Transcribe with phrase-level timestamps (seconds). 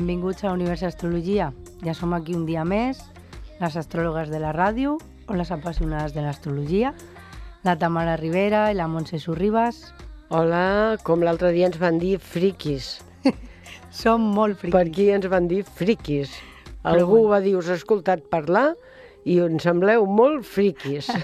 [0.00, 1.52] benvinguts a Univers Astrologia.
[1.82, 2.98] Ja som aquí un dia més,
[3.60, 4.96] les astròlogues de la ràdio
[5.28, 6.94] o les apassionades de l'astrologia,
[7.64, 9.82] la Tamara Rivera i la Montse Sorribas.
[10.30, 13.00] Hola, com l'altre dia ens van dir friquis.
[14.02, 14.80] Som molt Per friquis.
[14.92, 16.32] aquí ens van dir friquis.
[16.80, 17.28] Però Algú bueno.
[17.34, 18.70] va dir, us he escoltat parlar
[19.28, 21.10] i ens sembleu molt friquis.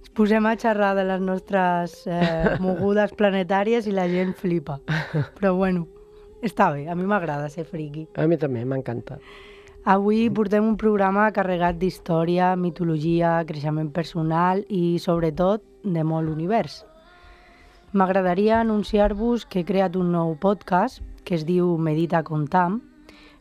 [0.00, 4.80] Ens posem a xerrar de les nostres eh, mogudes planetàries i la gent flipa.
[5.38, 5.86] Però bueno,
[6.44, 8.08] està bé, a mi m'agrada ser friqui.
[8.20, 9.16] A mi també, m'encanta.
[9.84, 16.82] Avui portem un programa carregat d'història, mitologia, creixement personal i, sobretot, de molt univers.
[17.96, 22.82] M'agradaria anunciar-vos que he creat un nou podcast que es diu Medita Contam,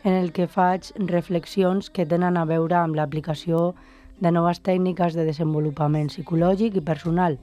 [0.06, 3.74] en el que faig reflexions que tenen a veure amb l'aplicació
[4.24, 7.36] de noves tècniques de desenvolupament psicològic i personal,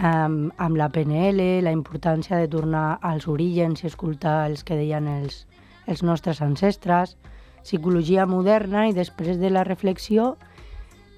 [0.00, 5.12] amb, amb la PNL, la importància de tornar als orígens i escoltar els que deien
[5.12, 5.44] els,
[5.86, 7.18] els nostres ancestres,
[7.62, 10.36] psicologia moderna i després de la reflexió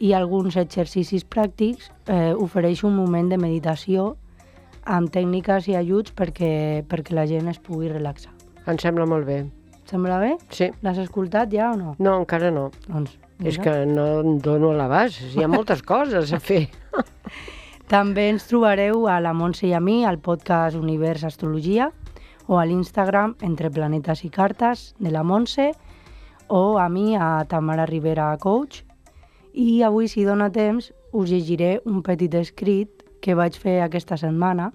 [0.00, 4.14] i alguns exercicis pràctics eh, ofereix un moment de meditació
[4.84, 8.32] amb tècniques i ajuts perquè, perquè la gent es pugui relaxar.
[8.66, 9.38] Em sembla molt bé.
[9.84, 10.34] Et sembla bé?
[10.52, 10.70] Sí.
[10.84, 11.94] L'has escoltat ja o no?
[11.98, 12.70] No, encara no.
[12.88, 13.62] Doncs, És mira.
[13.64, 15.22] que no em dono a l'abast.
[15.34, 16.66] Hi ha moltes coses a fer.
[17.88, 21.90] També ens trobareu a la Montse i a mi al podcast Univers Astrologia
[22.48, 25.72] o a l'Instagram Entre Planetes i Cartes de la Montse
[26.48, 28.84] o a mi a Tamara Rivera Coach.
[29.52, 34.72] I avui, si dona temps, us llegiré un petit escrit que vaig fer aquesta setmana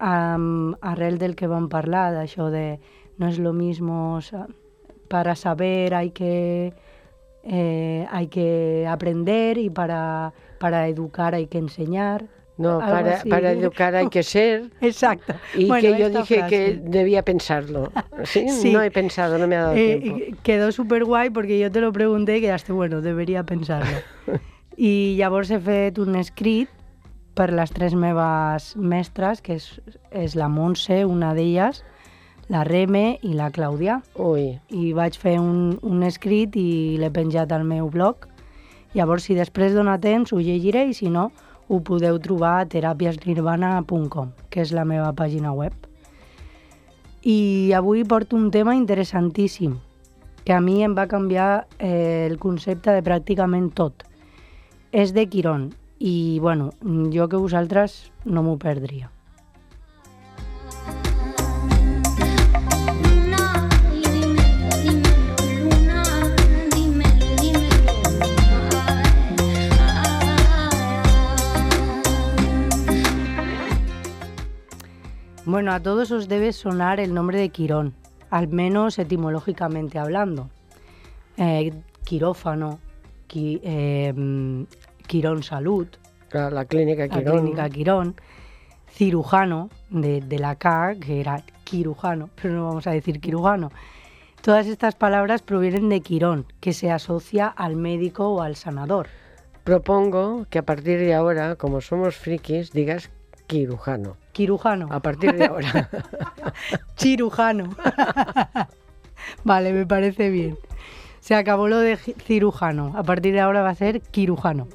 [0.00, 2.78] um, arrel del que vam parlar, d'això de
[3.16, 4.20] no és lo mismo,
[5.08, 6.74] para saber hay que,
[7.44, 12.26] eh, hay que aprender y para, para educar hay que enseñar.
[12.58, 13.28] No, para, así.
[13.28, 14.70] para educar hay que ser.
[14.80, 15.34] Exacto.
[15.54, 16.80] Y Bueno, que yo dije que frase.
[16.84, 17.92] debía pensarlo.
[18.24, 18.48] ¿Sí?
[18.48, 18.72] Sí.
[18.72, 20.36] No he pensado, no me ha dado Eh, tiempo.
[20.42, 24.00] quedó súper guai perquè jo te lo pregunté i quedaste, bueno, deberia pensar-lo.
[24.78, 26.68] I llavors he fet un escrit
[27.36, 29.80] per les tres meves mestres, que és,
[30.10, 31.82] és la Montse, una d'elles,
[32.48, 34.00] la Reme i la Clàudia.
[34.16, 38.24] Ui, I vaig fer un, un escrit i l'he penjat al meu blog.
[38.94, 41.30] Llavors, si després dona temps, ho llegiré i si no,
[41.68, 45.74] ho podeu trobar a terapiasnirvana.com, que és la meva pàgina web.
[47.26, 49.74] I avui porto un tema interessantíssim,
[50.46, 54.06] que a mi em va canviar eh, el concepte de pràcticament tot.
[54.94, 56.70] És de Quirón i, bueno,
[57.10, 59.15] jo que vosaltres no m'ho perdria.
[75.46, 77.94] Bueno, a todos os debe sonar el nombre de Quirón,
[78.30, 80.50] al menos etimológicamente hablando.
[81.36, 81.72] Eh,
[82.04, 82.78] quirófano,
[83.28, 84.64] qui- eh, mm,
[85.06, 85.86] Quirón Salud,
[86.32, 87.38] la clínica la Quirón.
[87.40, 88.16] clínica Quirón,
[88.90, 93.70] cirujano, de, de la K, que era quirujano, pero no vamos a decir quirujano.
[94.42, 99.06] Todas estas palabras provienen de Quirón, que se asocia al médico o al sanador.
[99.64, 103.10] Propongo que a partir de ahora, como somos frikis, digas
[103.46, 104.16] quirujano.
[104.32, 104.88] Quirujano.
[104.90, 105.88] A partir de ahora.
[106.96, 107.70] Chirujano.
[109.44, 110.58] vale, me parece bien.
[111.20, 112.92] Se acabó lo de cirujano.
[112.96, 114.68] A partir de ahora va a ser quirujano.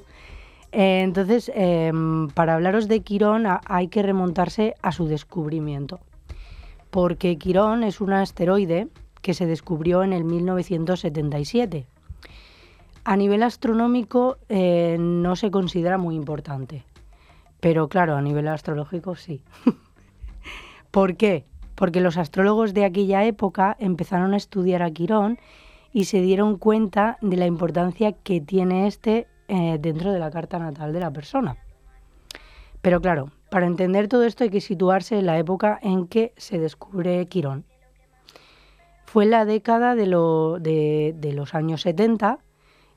[0.72, 6.00] Eh, entonces, em, para hablaros de Quirón a- hay que remontarse a su descubrimiento.
[6.90, 8.88] Porque Quirón es un asteroide
[9.22, 11.86] que se descubrió en el 1977.
[13.04, 16.84] A nivel astronómico eh, no se considera muy importante.
[17.62, 19.42] Pero claro, a nivel astrológico sí.
[20.92, 21.46] ¿Por qué?
[21.76, 25.40] Porque los astrólogos de aquella época empezaron a estudiar a Quirón
[25.94, 30.60] y se dieron cuenta de la importancia que tiene este eh, dentro de la carta
[30.60, 31.58] natal de la persona.
[32.82, 36.58] Pero claro, para entender todo esto hay que situarse en la época en que se
[36.58, 37.66] descubre Quirón.
[39.06, 42.40] Fue la década de los años 70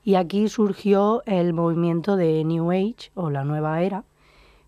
[0.03, 4.05] y aquí surgió el movimiento de New Age o la nueva era,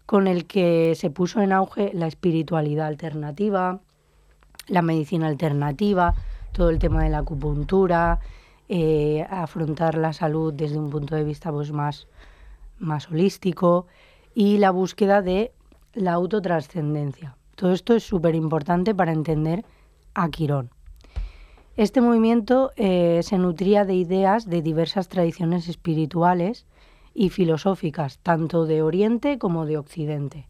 [0.08, 3.82] con el que se puso en auge la espiritualidad alternativa,
[4.68, 6.16] la medicina alternativa,
[6.54, 8.20] todo el tema de la acupuntura
[8.70, 12.08] eh, afrontar la salud desde un punto de vista pues, más,
[12.80, 13.88] más holístico
[14.34, 15.52] y la búsqueda de
[15.94, 17.36] la autotrascendencia.
[17.56, 19.66] Todo esto es súper importante para entender
[20.14, 20.70] a Quirón.
[21.76, 26.66] Este movimiento eh, se nutría de ideas de diversas tradiciones espirituales
[27.18, 30.48] y filosóficas, tanto de Oriente como de Occidente.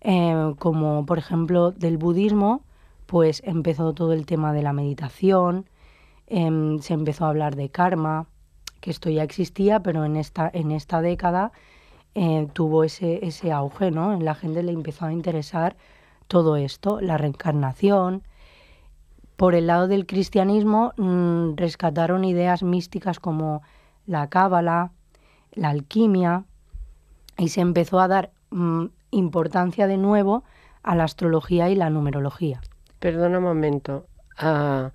[0.00, 2.64] Eh, como por ejemplo del budismo,
[3.06, 5.66] pues empezó todo el tema de la meditación,
[6.26, 8.26] em, se empezó a hablar de karma,
[8.80, 11.52] que esto ya existía, pero en esta, en esta década
[12.16, 14.18] eh, tuvo ese, ese auge, ¿no?
[14.18, 15.76] La gente le empezó a interesar
[16.26, 18.24] todo esto, la reencarnación.
[19.36, 23.62] Por el lado del cristianismo mm, rescataron ideas místicas como
[24.06, 24.90] la cábala,
[25.52, 26.44] la alquimia,
[27.38, 30.44] y se empezó a dar mm, importancia de nuevo
[30.82, 32.60] a la astrología y la numerología.
[32.98, 34.06] Perdona un momento.
[34.36, 34.90] Ah,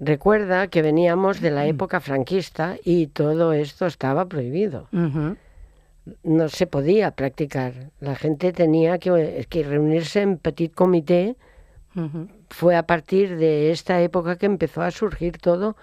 [0.00, 1.68] recuerda que veníamos de la Mm.
[1.68, 4.88] época franquista y todo esto estaba prohibido.
[6.22, 7.90] No se podía practicar.
[8.00, 11.36] La gente tenía que, que reunirse en petit comité.
[12.50, 15.76] Fue a partir de esta época que empezó a surgir todo.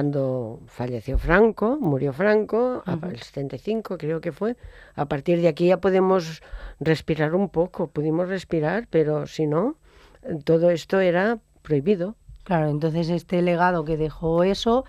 [0.00, 3.06] Cuando falleció Franco, murió Franco, a- Ujú.
[3.06, 4.54] el 75 creo que fue.
[4.94, 6.42] A partir de aquí ya podemos
[6.80, 7.86] respirar un poco.
[7.86, 9.76] Pudimos respirar, pero si no,
[10.44, 12.14] todo esto era prohibido.
[12.44, 14.84] Claro, entonces este legado que dejó eso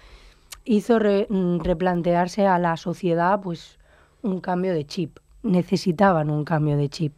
[0.65, 3.80] hizo re- mm, replantearse a la sociedad pues
[4.24, 5.19] un cambio de chip.
[5.42, 7.18] Necesitaban un cambio de chip.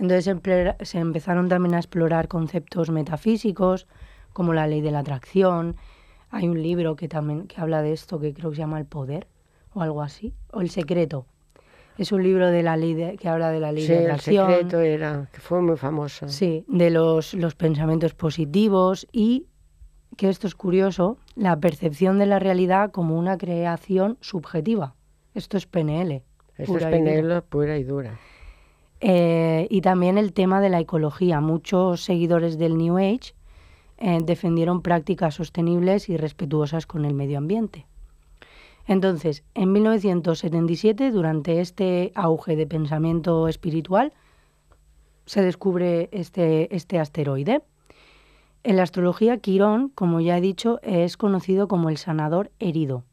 [0.00, 0.34] Entonces
[0.82, 3.86] se empezaron también a explorar conceptos metafísicos
[4.32, 5.76] como la ley de la atracción.
[6.30, 8.86] Hay un libro que también que habla de esto que creo que se llama El
[8.86, 9.26] poder
[9.74, 11.26] o algo así, o El secreto.
[11.98, 14.04] Es un libro de la ley de- que habla de la ley Sí, de el
[14.06, 14.48] atracción.
[14.50, 16.28] secreto era, que fue muy famoso.
[16.28, 19.46] Sí, de los, los pensamientos positivos y,
[20.16, 24.94] que esto es curioso, la percepción de la realidad como una creación subjetiva.
[25.34, 26.22] Esto es PNL.
[26.56, 26.90] Esto es dura.
[26.90, 28.18] penelo pura y dura.
[29.00, 31.40] Eh, y también el tema de la ecología.
[31.40, 33.34] Muchos seguidores del New Age
[34.00, 37.86] eh, defendieron prácticas sostenibles y respetuosas con el medio ambiente.
[38.86, 44.12] Entonces, en 1977, durante este auge de pensamiento espiritual,
[45.26, 47.62] se descubre este, este asteroide.
[48.64, 53.04] En la astrología, Quirón, como ya he dicho, es conocido como el sanador herido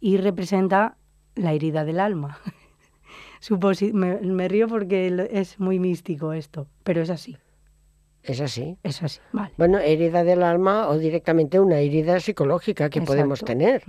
[0.00, 0.96] y representa
[1.34, 2.38] la herida del alma.
[3.92, 7.36] Me, río porque es muy místico esto, pero es así,
[8.28, 8.76] Es así.
[8.82, 9.52] es así, vale.
[9.56, 13.82] Bueno, herida del alma o directamente una herida psicológica que podemos tener.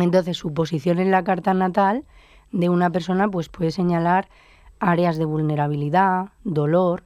[0.00, 2.04] Entonces, su posición en la carta natal
[2.52, 4.28] de una persona pues puede señalar
[4.80, 7.02] áreas de vulnerabilidad, dolor,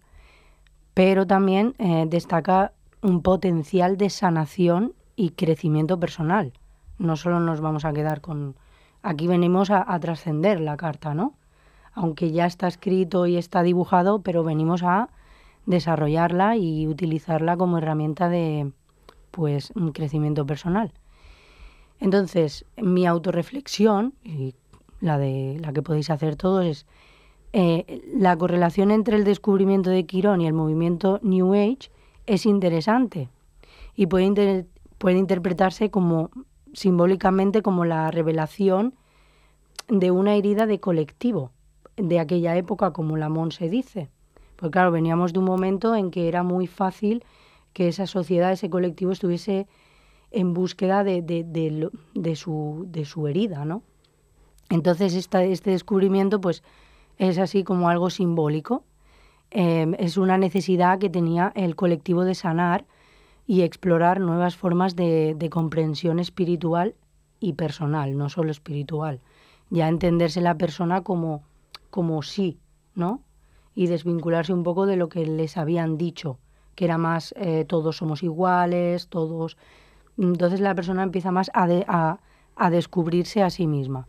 [0.95, 2.73] pero también eh, destaca
[3.03, 6.53] un potencial de sanación y crecimiento personal.
[6.99, 8.55] No solo nos vamos a quedar con...
[9.03, 11.35] Aquí venimos a, a trascender la carta, ¿no?
[11.95, 15.09] Aunque ya está escrito y está dibujado, pero venimos a
[15.71, 18.73] desarrollarla y utilizarla como herramienta de
[19.31, 20.93] pues un crecimiento personal.
[22.01, 24.55] Entonces, mi autorreflexión, y
[25.01, 26.87] la de la que podéis hacer todos, es
[27.53, 31.91] eh, la correlación entre el descubrimiento de Quirón y el movimiento New Age
[32.27, 33.29] es interesante
[33.95, 34.67] y puede,
[34.99, 36.31] puede interpretarse como
[36.73, 38.95] simbólicamente como la revelación
[39.89, 41.50] de una herida de colectivo
[41.97, 44.11] de aquella época, como Lamont se dice.
[44.61, 47.25] Porque claro, veníamos de un momento en que era muy fácil
[47.73, 49.67] que esa sociedad, ese colectivo estuviese
[50.31, 53.83] en búsqueda de, de- de de su, herida, ¿no?
[54.69, 56.62] Entonces este descubrimiento pues
[57.19, 58.85] es así como algo simbólico,
[59.52, 62.85] Eh, es una necesidad que tenía el colectivo de sanar
[63.49, 66.95] y explorar nuevas formas de, de comprensión espiritual
[67.40, 69.19] y personal, no solo espiritual.
[69.71, 71.43] Ya entenderse la persona como,
[71.90, 72.59] como sí,
[72.95, 73.23] ¿no?
[73.75, 76.39] Y desvincularse un poco de lo que les habían dicho,
[76.75, 79.57] que era más eh, todos somos iguales, todos...
[80.19, 82.19] Entonces la persona empieza más a, a-
[82.57, 84.07] a descubrirse a sí misma.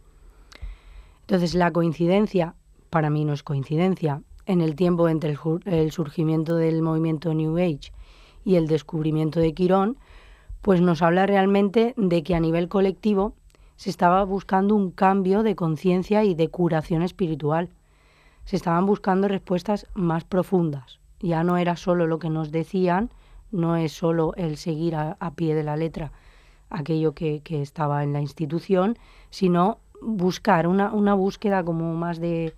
[1.22, 2.56] Entonces la coincidencia,
[2.89, 7.58] para mí no es coincidencia, en el tiempo entre el, el surgimiento del movimiento New
[7.58, 7.94] Age
[8.44, 9.98] y el descubrimiento de Quirón,
[10.62, 13.34] pues nos habla realmente de que a nivel colectivo
[13.77, 17.70] se estaba buscando un cambio de conciencia y de curación espiritual.
[18.45, 21.00] Se estaban buscando respuestas más profundas.
[21.19, 23.10] Ya no era solo lo que nos decían,
[23.51, 26.12] no es solo el seguir a, a pie de la letra
[26.69, 28.98] aquello que, que estaba en la institución,
[29.29, 32.53] sino buscar una, una búsqueda como más de,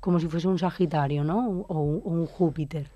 [0.00, 1.64] como si fuese un Sagitario, ¿no?
[1.68, 2.90] O, un- o un Júpiter,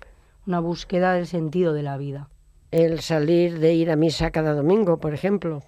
[0.47, 2.29] una búsqueda del sentido de la vida.
[2.71, 5.61] el salir de ir a misa cada domingo, por ejemplo,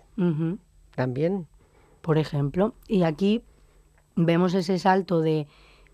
[0.95, 1.47] también.
[2.01, 2.73] por ejemplo.
[2.87, 3.43] Y aquí
[4.15, 5.47] vemos ese salto de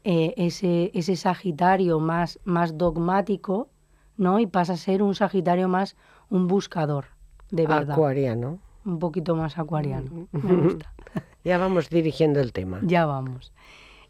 [0.10, 3.68] eh, ese, ese Sagitario más, más dogmático,
[4.16, 4.40] ¿no?
[4.40, 5.96] Y pasa a ser un Sagitario más
[6.30, 7.06] un buscador,
[7.52, 7.92] de verdad.
[7.92, 8.60] Acuariano.
[8.86, 10.28] Un poquito más acuariano.
[10.32, 10.94] Me gusta.
[11.44, 12.80] Ya vamos dirigiendo el tema.
[12.84, 13.54] Ya vamos.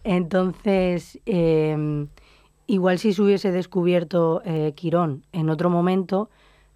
[0.04, 2.08] Entonces, eh,
[2.66, 6.30] igual si se hubiese descubierto eh, Quirón en otro momento,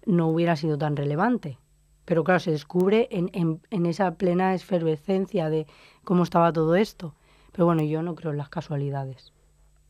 [0.06, 1.58] no hubiera sido tan relevante.
[2.04, 5.66] Pero claro, se descubre en, en- en esa plena efervescencia de
[6.04, 7.14] cómo estaba todo esto.
[7.52, 9.32] Pero bueno, yo no creo en las casualidades.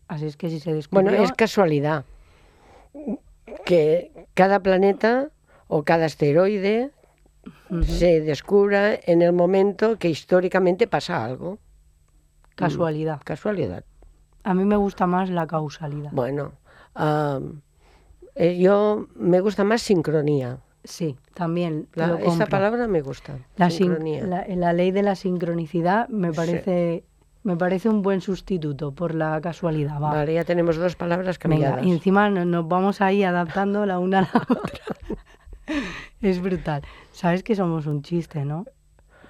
[0.09, 1.11] Así es que si se descubrió...
[1.11, 2.05] Bueno, es casualidad
[3.65, 5.31] que cada planeta
[5.69, 6.91] o cada asteroide
[7.85, 11.59] se descubra en el momento que históricamente pasa algo.
[12.55, 13.21] casualidad.
[13.25, 13.85] Casualidad.
[14.45, 16.11] A mí me gusta más la causalidad.
[16.13, 16.53] Bueno,
[18.35, 20.59] eh, yo me gusta más sincronía.
[20.85, 22.47] Sí, también La- compro.
[22.49, 23.39] palabra me gusta.
[23.57, 24.27] La, sin- sincronía.
[24.27, 26.35] la- la ley de la sincronicidad me Sí.
[27.45, 29.95] Me parece un buen sustituto por la casualidad.
[30.01, 30.11] va.
[30.13, 31.87] Vale, ya tenemos dos palabras Venga, cambiadas.
[31.87, 34.85] y encima no- nos vamos ahí adaptando la una a la otra.
[36.21, 36.83] es brutal.
[37.11, 38.65] Sabes que somos un chiste, ¿no?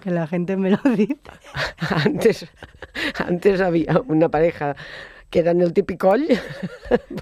[0.00, 1.16] Que la gente me lo dice.
[2.04, 2.48] Antes,
[3.18, 4.76] antes había una pareja
[5.30, 6.14] que eran el típico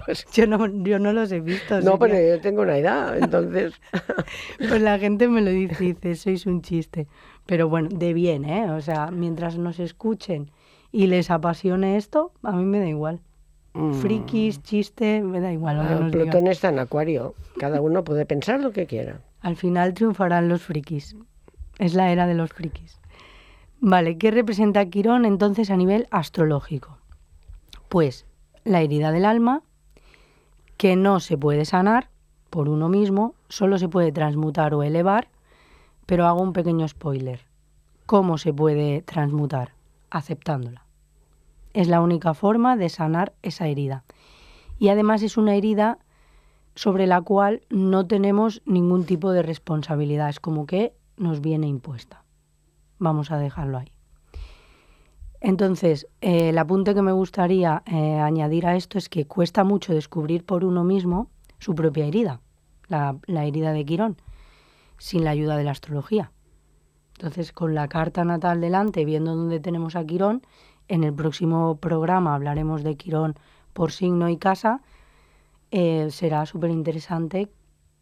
[0.05, 1.79] pues, Yo no, yo no los he visto.
[1.79, 3.73] no, pero que- yo tengo una edad, entonces
[4.57, 7.07] Pues la gente me lo dice dice, sois un chiste.
[7.45, 8.69] Pero bueno, de bien, ¿eh?
[8.71, 10.51] O sea, mientras nos escuchen
[10.91, 13.21] y les apasione esto, a mí me da igual.
[13.73, 16.29] mm, Frikis, chiste, me da igual lo que ah, nos digan.
[16.29, 17.35] Plutón está en Acuario.
[17.57, 19.21] Cada uno puede pensar lo que quiera.
[19.41, 21.15] Al final triunfarán los frikis.
[21.79, 22.99] Es la era de los frikis.
[23.79, 26.97] Vale, ¿qué representa Quirón entonces a nivel astrológico?
[27.89, 28.27] Pues
[28.63, 29.63] la herida del alma,
[30.77, 32.09] que no se puede sanar
[32.51, 35.29] por uno mismo, solo se puede transmutar o elevar,
[36.05, 37.39] pero hago un pequeño spoiler.
[38.05, 39.71] ¿Cómo se puede transmutar?
[40.09, 40.80] Aceptándola.
[41.73, 44.03] Es la única forma de sanar esa herida.
[44.79, 45.99] Y además es una herida
[46.75, 50.29] sobre la cual no tenemos ningún tipo de responsabilidad.
[50.29, 52.23] Es como que nos viene impuesta.
[52.97, 53.91] Vamos a dejarlo ahí.
[55.39, 59.93] Entonces, eh, el apunte que me gustaría eh, añadir a esto es que cuesta mucho
[59.93, 62.41] descubrir por uno mismo su propia herida,
[62.87, 64.17] la, la herida de Quirón,
[64.99, 66.31] sin la ayuda de la astrología.
[67.17, 70.43] Entonces, con la carta natal delante, viendo dónde tenemos a Quirón,
[70.91, 73.35] en el próximo programa hablaremos de Quirón
[73.71, 74.81] por signo y casa,
[75.71, 77.49] eh, será súper interesante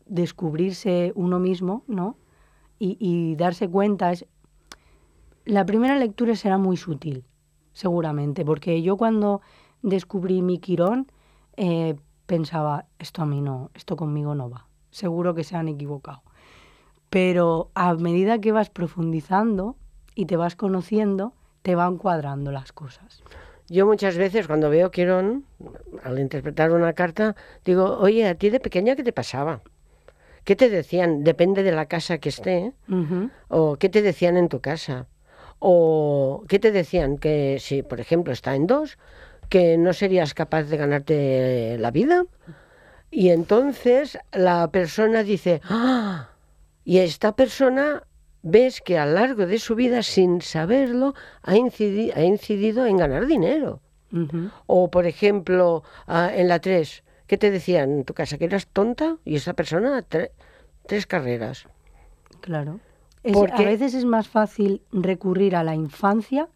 [0.07, 2.17] descubrirse uno mismo, ¿no?
[2.79, 4.11] Y, darse cuenta.
[4.11, 4.25] Es...
[5.45, 7.25] La primera lectura será muy sutil,
[7.73, 9.41] seguramente, porque yo cuando
[9.83, 11.11] descubrí mi Quirón
[11.57, 16.23] eh, pensaba, esto a mí no, esto conmigo no va, seguro que se han equivocado.
[17.11, 19.75] Pero a medida que vas profundizando
[20.15, 23.23] y te vas conociendo, te van cuadrando las cosas.
[23.67, 25.45] Yo muchas veces cuando veo Quirón,
[26.03, 29.61] al interpretar una carta, digo, oye, ¿a ti de pequeña qué te pasaba?
[30.43, 31.23] ¿Qué te decían?
[31.23, 32.73] Depende de la casa que esté.
[33.49, 35.05] ¿O qué te decían en tu casa?
[35.59, 37.17] ¿O qué te decían?
[37.17, 38.97] Que si, por ejemplo, está en dos,
[39.49, 42.25] que no serías capaz de ganarte la vida.
[43.11, 46.29] Y entonces la persona dice, ¡ah!
[46.83, 48.03] Y esta persona
[48.41, 52.97] ves que a lo largo de su vida, sin saberlo, ha incidi- ha incidido en
[52.97, 53.81] ganar dinero.
[54.65, 58.37] O, por ejemplo, ah, en la 3, ¿qué te decían en tu casa?
[58.39, 59.17] ¿Que eras tonta?
[59.23, 60.31] Y esa persona, tre-
[60.87, 61.67] tres carreras.
[62.41, 62.79] Claro.
[63.23, 66.47] Es- Porque- A veces es más fácil recurrir a la infancia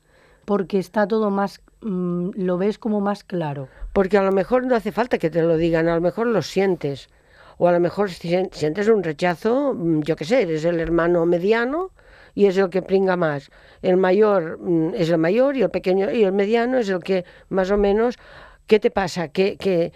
[0.46, 3.68] porque está todo más, mm, lo ves como más claro.
[3.94, 6.42] Porque a lo mejor no hace falta que te lo digan, a lo mejor lo
[6.42, 7.10] sientes.
[7.58, 10.80] O a lo mejor si sien- sientes un rechazo, mm, yo qué sé, eres el
[10.80, 11.92] hermano mediano
[12.36, 13.50] y es el que pringa más.
[13.82, 17.26] El mayor mm, es el mayor y el pequeño y el mediano es el que
[17.50, 18.18] más o menos,
[18.68, 19.28] ¿qué te pasa?
[19.30, 19.94] ¿Qué, qué,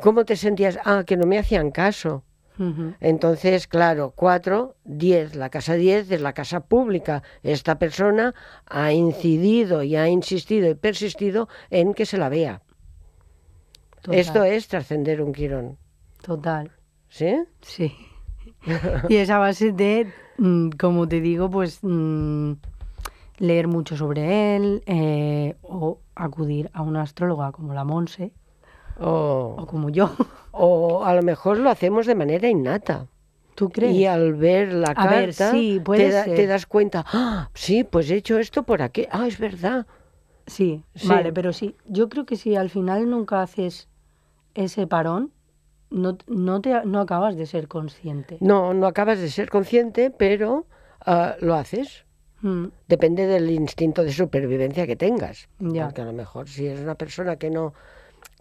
[0.00, 0.78] ¿Cómo te sentías?
[0.84, 2.22] Ah, que no me hacían caso.
[3.00, 5.34] Entonces, claro, 4, 10.
[5.34, 7.24] La casa 10 es la casa pública.
[7.42, 8.32] Esta persona
[8.66, 12.62] ha incidido y ha insistido y persistido en que se la vea.
[14.02, 15.78] Total, Esto es trascender un quirón.
[16.22, 16.70] Total,
[17.14, 17.44] ¿Sí?
[17.60, 17.94] sí.
[19.08, 22.54] y es a base de, mm, como te digo, pues mm,
[23.38, 28.32] leer mucho sobre él eh, o acudir a una astróloga como la Monse
[28.98, 30.10] o O, como yo.
[30.50, 33.06] o a lo mejor lo hacemos de manera innata.
[33.54, 33.94] ¿Tú crees?
[33.94, 36.34] Y al ver la A carta, ver, sí, puede te, da- ser.
[36.34, 39.06] te das cuenta, ah, sí, pues he hecho esto por aquí.
[39.12, 39.86] Ah, es verdad.
[40.48, 41.06] Sí, Sí.
[41.06, 43.86] vale, pero sí, yo creo que si al final nunca haces
[44.56, 45.30] ese parón
[45.94, 48.36] no, no, te, no acabas de ser consciente.
[48.40, 50.66] No, no acabas de ser consciente, pero
[51.06, 52.04] ah, lo haces.
[52.42, 55.48] Mm, Depende del instinto de supervivencia que tengas.
[55.58, 55.86] Ya.
[55.86, 57.72] Porque a lo mejor si es una persona que no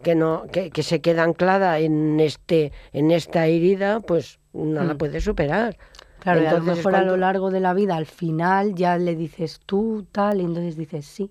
[0.01, 4.95] que no que, que se queda anclada en este en esta herida, pues no la
[4.95, 4.97] Mm.
[4.97, 5.77] puede superar.
[6.19, 9.15] Claro, a lo Entonces, mejor a lo largo de la vida, al final, ya le
[9.15, 11.29] dices tú, tal, y entonces dices sí.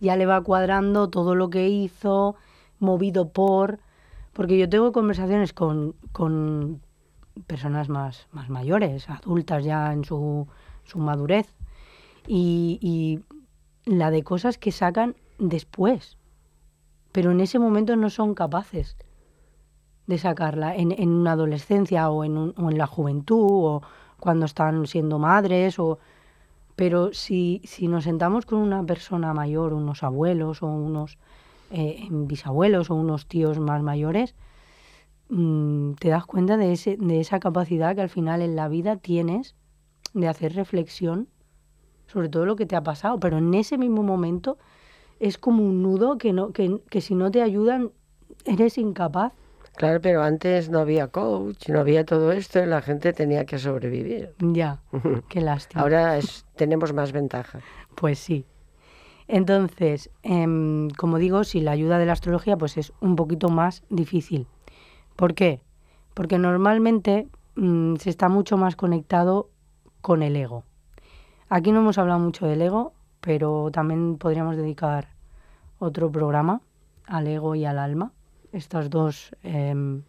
[0.00, 2.36] Ya le va cuadrando todo lo que hizo,
[2.78, 3.78] movido por...
[4.40, 6.80] Porque yo tengo conversaciones con, con
[7.46, 10.48] personas más, más mayores, adultas ya en su,
[10.82, 11.54] su madurez,
[12.26, 13.20] y,
[13.84, 16.16] la de cosas que sacan después.
[17.12, 18.96] Pero en ese momento no son capaces
[20.06, 23.82] de sacarla en, en una adolescencia o en, un- en la juventud o
[24.18, 25.98] cuando están siendo madres o
[26.76, 31.18] pero si, si nos sentamos con una persona mayor, unos abuelos o unos
[31.70, 34.34] eh, bisabuelos o unos tíos más mayores,
[35.28, 38.96] mm, te das cuenta de, ese, de esa capacidad que al final en la vida
[38.96, 39.54] tienes
[40.14, 41.28] de hacer reflexión
[42.06, 44.58] sobre todo lo que te ha pasado, pero en ese mismo momento
[45.20, 47.92] es como un nudo que, no, que, que si no te ayudan
[48.44, 49.32] eres incapaz.
[49.76, 53.58] Claro, pero antes no había coach, no había todo esto y la gente tenía que
[53.58, 54.34] sobrevivir.
[54.40, 54.80] Ya,
[55.28, 55.82] qué lástima.
[55.82, 57.60] Ahora es, tenemos más ventaja.
[57.94, 58.44] Pues sí.
[59.32, 63.84] Entonces, em, como digo, si la ayuda de la astrología, pues es un poquito más
[63.88, 64.48] difícil.
[65.14, 65.60] ¿Por qué?
[66.14, 69.48] Porque normalmente mm, se está mucho más conectado
[70.00, 70.64] con el ego.
[71.48, 75.10] Aquí no hemos hablado mucho del ego, pero también podríamos dedicar
[75.78, 76.60] otro programa
[77.06, 78.10] al ego y al alma.
[78.50, 80.02] Estas dos em,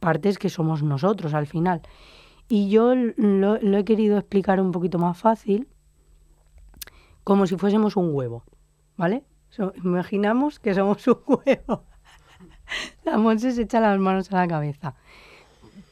[0.00, 1.82] partes que somos nosotros al final.
[2.48, 5.68] Y yo lo he querido explicar un poquito más fácil,
[7.24, 8.44] como si fuésemos un huevo,
[8.96, 9.24] ¿vale?
[9.50, 11.84] So- imaginamos que somos un huevo.
[13.04, 14.94] La Monse se echa las manos a la cabeza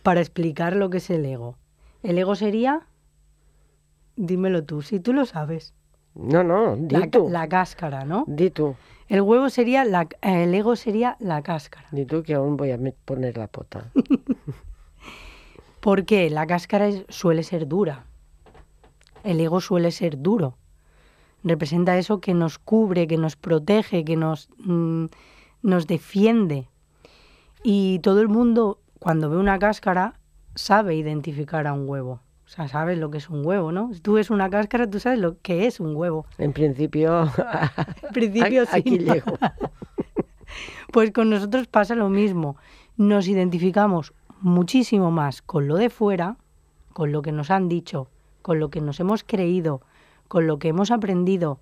[0.02, 1.56] para explicar lo que es el ego.
[2.02, 2.86] El ego sería,
[4.16, 5.74] dímelo tú, si tú lo sabes,
[6.14, 7.28] No, no, di la, tú.
[7.30, 8.24] la cáscara, ¿no?
[8.26, 8.74] Di tú,
[9.08, 11.86] El huevo sería, la, el ego sería la cáscara.
[11.92, 13.90] di tú que aún voy a poner la pota.
[15.80, 16.30] ¿Por qué?
[16.30, 18.04] La cáscara es- suele ser dura.
[19.24, 20.56] El ego suele ser duro.
[21.44, 25.06] Representa eso que nos cubre, que nos protege, que nos, mm,
[25.62, 26.68] nos defiende.
[27.64, 30.14] Y todo el mundo, cuando ve una cáscara,
[30.54, 32.20] sabe identificar a un huevo.
[32.44, 33.92] O sea, sabes lo que es un huevo, ¿no?
[33.94, 36.26] Si tú ves una cáscara, tú sabes lo que es un huevo.
[36.38, 37.30] En principio,
[38.02, 38.76] En principio sí.
[38.76, 39.38] aquí llego.
[40.92, 42.56] Pues con nosotros pasa lo mismo.
[42.98, 46.36] Nos identificamos muchísimo más con lo de fuera,
[46.92, 48.08] con lo que nos han dicho,
[48.42, 49.80] con lo que nos hemos creído,
[50.32, 51.58] con lo que hemos aprendido,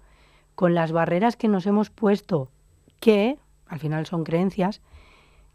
[0.54, 2.52] con las barreras que nos hemos puesto,
[3.00, 4.80] que al final son creencias,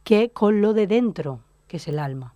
[0.03, 2.35] que con lo de dentro, que es el alma.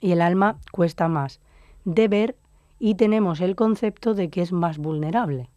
[0.00, 1.40] Y el alma cuesta más
[1.84, 2.36] de ver
[2.78, 5.50] y tenemos el concepto de que es más vulnerable.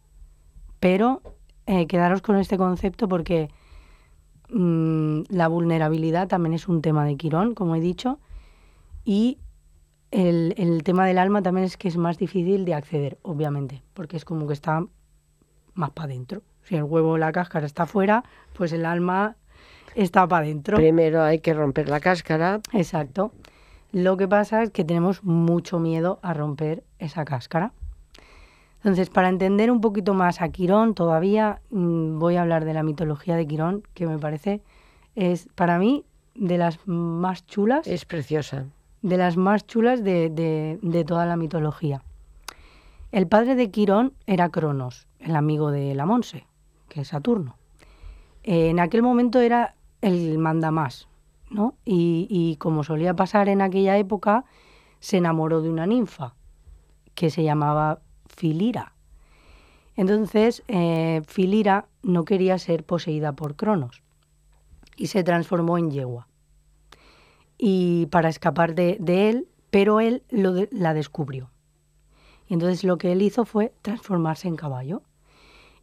[0.80, 1.22] Pero
[1.64, 3.48] eh, quedaros con este concepto porque
[4.50, 8.18] mm, la vulnerabilidad también es un tema de Quirón, como he dicho,
[9.06, 9.38] y
[10.10, 14.16] el, el tema del alma también es que es más difícil de acceder, obviamente, porque
[14.16, 14.84] es como que está
[15.74, 16.42] más para adentro.
[16.62, 19.36] Si el huevo o la cáscara está fuera, pues el alma
[19.94, 20.76] está para adentro.
[20.76, 22.60] Primero hay que romper la cáscara.
[22.72, 23.32] Exacto.
[23.92, 27.72] Lo que pasa es que tenemos mucho miedo a romper esa cáscara.
[28.78, 32.82] Entonces, para entender un poquito más a Quirón, todavía mm, voy a hablar de la
[32.82, 34.62] mitología de Quirón, que me parece
[35.16, 38.66] es para mí de las más chulas, Es preciosa.
[39.02, 42.02] De las más chulas de, de- de toda la mitología.
[43.12, 46.46] El padre de Quirón era Cronos, el amigo de la Monse,
[46.88, 47.56] que es Saturno.
[48.42, 51.08] Eh, en aquel momento era el mandamás,
[51.50, 51.74] ¿no?
[51.84, 54.44] Y, y como solía pasar en aquella época,
[55.00, 56.34] se enamoró de una ninfa
[57.14, 58.92] que se llamaba Filira.
[59.96, 64.02] Entonces, eh, Filira no quería ser poseída por Cronos
[64.96, 66.27] y se transformó en yegua.
[67.58, 71.50] Y para escapar de, él, pero él lo de- la descubrió.
[72.46, 75.02] Y entonces lo que él hizo fue transformarse en caballo.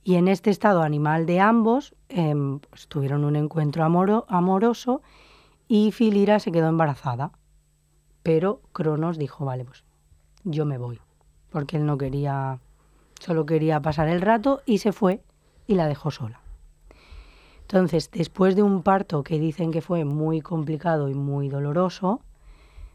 [0.04, 5.02] Y en este estado animal de ambos em, pues, tuvieron un encuentro amoro- amoroso
[5.68, 7.32] y Filira se quedó embarazada.
[8.24, 9.84] Pero Cronos dijo, vale, pues
[10.44, 11.00] yo me voy.
[11.50, 12.60] Porque él no quería,
[13.20, 15.22] solo quería pasar el rato y se fue
[15.68, 16.40] y la dejó sola.
[17.68, 22.22] Entonces, después de un parto que dicen que fue muy complicado y muy doloroso,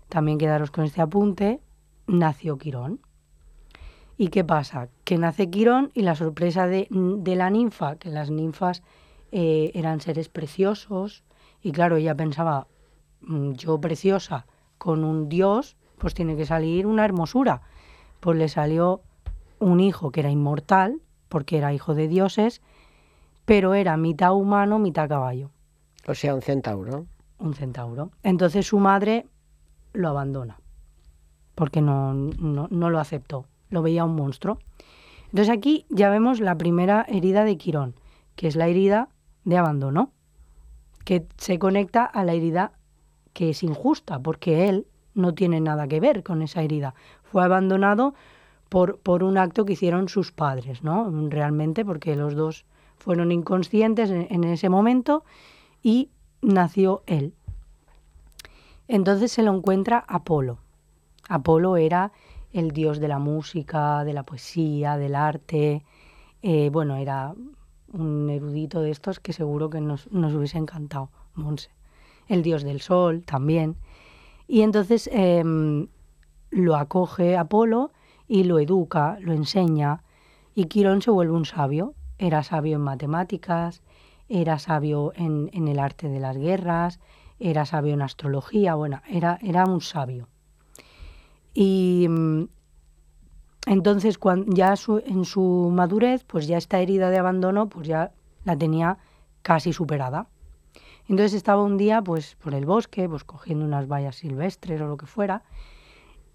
[0.09, 1.61] también quedaros con este apunte,
[2.06, 3.00] nació Quirón.
[4.16, 4.88] ¿Y qué pasa?
[5.02, 8.83] Que nace Quirón y la sorpresa de, la ninfa, que las ninfas
[9.33, 11.24] eh, eran seres preciosos,
[11.62, 12.68] y claro, ella pensaba,
[13.22, 14.46] mm, yo preciosa
[14.78, 17.62] con un dios, pues tiene que salir una hermosura.
[18.20, 19.02] Pues le salió
[19.59, 22.62] un hijo que era inmortal, porque era hijo de dioses,
[23.50, 25.50] pero era mitad humano, mitad caballo,
[26.06, 27.06] O sea, un centauro.
[27.40, 28.12] un centauro.
[28.22, 29.26] Entonces su madre
[29.92, 30.60] lo abandona,
[31.56, 34.60] porque no, no, no lo aceptó, lo veía un monstruo.
[35.30, 37.96] Entonces aquí ya vemos la primera herida de Quirón,
[38.36, 39.08] que es la herida
[39.44, 40.12] de abandono,
[41.04, 42.70] que se conecta a la herida
[43.32, 46.94] que es injusta, porque él no tiene nada que ver con esa herida.
[47.24, 48.14] Fue abandonado
[48.68, 51.10] por, por un acto que hicieron sus padres, ¿no?
[51.30, 52.64] Realmente, porque los dos
[53.00, 55.24] fueron inconscientes en, ese momento
[55.82, 56.10] y
[56.42, 57.34] nació él.
[58.86, 60.58] Entonces se lo encuentra Apolo.
[61.28, 62.12] Apolo era
[62.52, 65.84] el dios de la música, de la poesía, del arte.
[66.42, 67.34] eh, bueno, era
[67.92, 71.70] un erudito de estos que seguro que nos, nos hubiese encantado, Monse.
[72.28, 73.76] El dios del sol también.
[74.46, 75.88] Y entonces em,
[76.50, 77.92] lo acoge Apolo
[78.28, 80.02] y lo educa, lo enseña.
[80.54, 81.94] Y Quirón se vuelve un sabio.
[82.20, 83.83] Era sabio en matemáticas,
[84.28, 87.00] era sabio en, en el arte de las guerras,
[87.38, 90.28] era sabio en astrología, bueno, era, era un sabio.
[91.54, 92.44] Y mm,
[93.66, 94.74] entonces cuando ya
[95.06, 98.12] en su madurez, pues ya esta herida de abandono, pues ya
[98.44, 98.98] la tenía
[99.40, 100.28] casi superada.
[101.09, 104.98] Entonces estaba un día pues por el bosque, pues cogiendo unas bayas silvestres o lo
[104.98, 105.42] que fuera,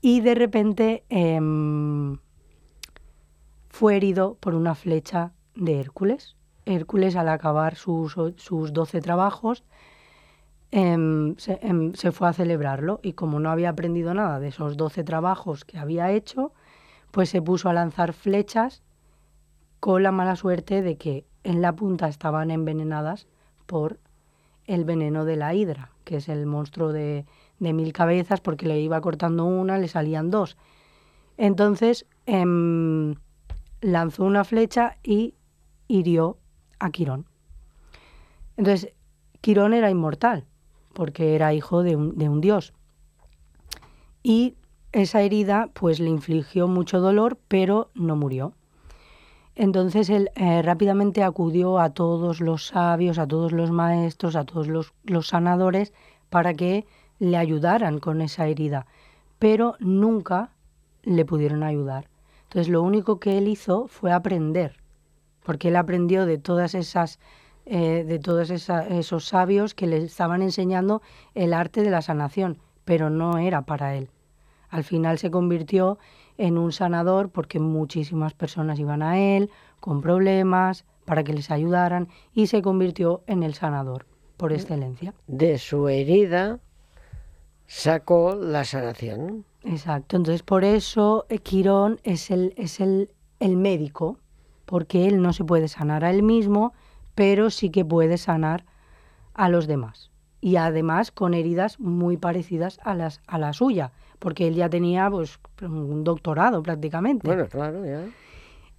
[0.02, 2.18] y de repente em,
[3.70, 6.36] fue herido por una flecha de Hércules.
[6.66, 9.64] Hércules al acabar sus, sus 12 trabajos
[10.72, 14.78] em, se, em, se fue a celebrarlo y como no había aprendido nada de esos
[14.78, 16.54] 12 trabajos que había hecho,
[17.12, 18.84] pues se puso a lanzar flechas
[19.80, 23.28] con la mala suerte de que en la punta estaban envenenadas
[23.66, 24.00] por
[24.66, 27.26] el veneno de la hidra, que es el monstruo de,
[27.60, 30.58] de mil cabezas, porque le iba cortando una, le salían dos.
[31.38, 33.16] Entonces em,
[33.82, 35.35] lanzó una flecha y
[35.88, 36.38] hirió
[36.80, 37.26] a Quirón.
[38.58, 38.94] Entonces,
[39.42, 40.46] Quirón era inmortal,
[40.94, 42.74] porque era hijo de un, de un dios.
[44.24, 44.56] Y
[44.92, 48.54] esa herida pues le infligió mucho dolor, pero no murió.
[49.56, 54.68] Entonces él eh, rápidamente acudió a todos los sabios, a todos los maestros, a todos
[54.68, 55.94] los, los sanadores
[56.30, 56.86] para que
[57.20, 58.86] le ayudaran con esa herida,
[59.40, 60.52] pero nunca
[61.04, 62.10] le pudieron ayudar.
[62.44, 64.78] Entonces lo único que él hizo fue aprender,
[65.46, 67.20] porque él aprendió de todas esas,
[67.66, 71.02] eh, de todos esa- esos sabios que le estaban enseñando
[71.36, 74.10] el arte de la sanación, pero no era para él.
[74.70, 75.98] Al final se convirtió
[76.38, 82.10] en un sanador porque muchísimas personas iban a él con problemas para que les ayudaran
[82.34, 84.06] y se convirtió en el sanador
[84.38, 85.14] por excelencia.
[85.28, 86.60] De su herida
[87.68, 89.46] sacó la sanación.
[89.64, 90.18] Exacto.
[90.18, 94.20] Entonces por eso eh, Quirón es el, es el, el médico,
[94.66, 96.74] porque él no se puede sanar a él mismo,
[97.14, 98.66] pero sí que puede sanar
[99.34, 100.12] a los demás.
[100.42, 105.10] Y además con heridas muy parecidas a las a la suya, porque él ya tenía
[105.10, 107.28] pues un doctorado prácticamente.
[107.28, 108.06] Bueno, claro, ya.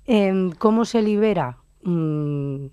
[0.07, 2.67] Em, ¿Cómo se libera mm,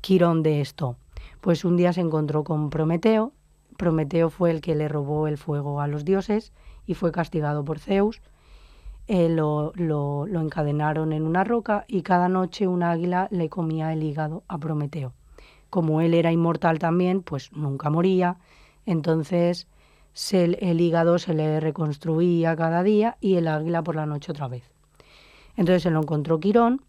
[0.00, 0.96] Quirón de esto?
[1.40, 3.32] Pues un día se encontró con Prometeo.
[3.76, 6.52] Prometeo fue el que le robó el fuego a los dioses
[6.86, 8.22] y fue castigado por Zeus.
[9.08, 14.02] Eh, lo, lo- encadenaron en una roca y cada noche un águila le comía el
[14.02, 15.12] hígado a Prometeo.
[15.70, 18.38] Como él era inmortal también, pues nunca moría.
[18.84, 19.68] Entonces
[20.32, 24.64] el hígado se le reconstruía cada día y el águila por la noche otra vez.
[25.56, 26.82] Entonces se lo encontró Quirón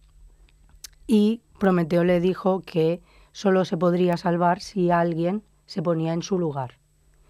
[1.06, 3.02] y Prometeo le dijo que
[3.32, 6.76] solo se podría salvar si alguien se ponía en su lugar.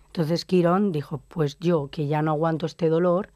[0.08, 3.30] Entonces Quirón dijo, pues yo, que ya no aguanto este dolor,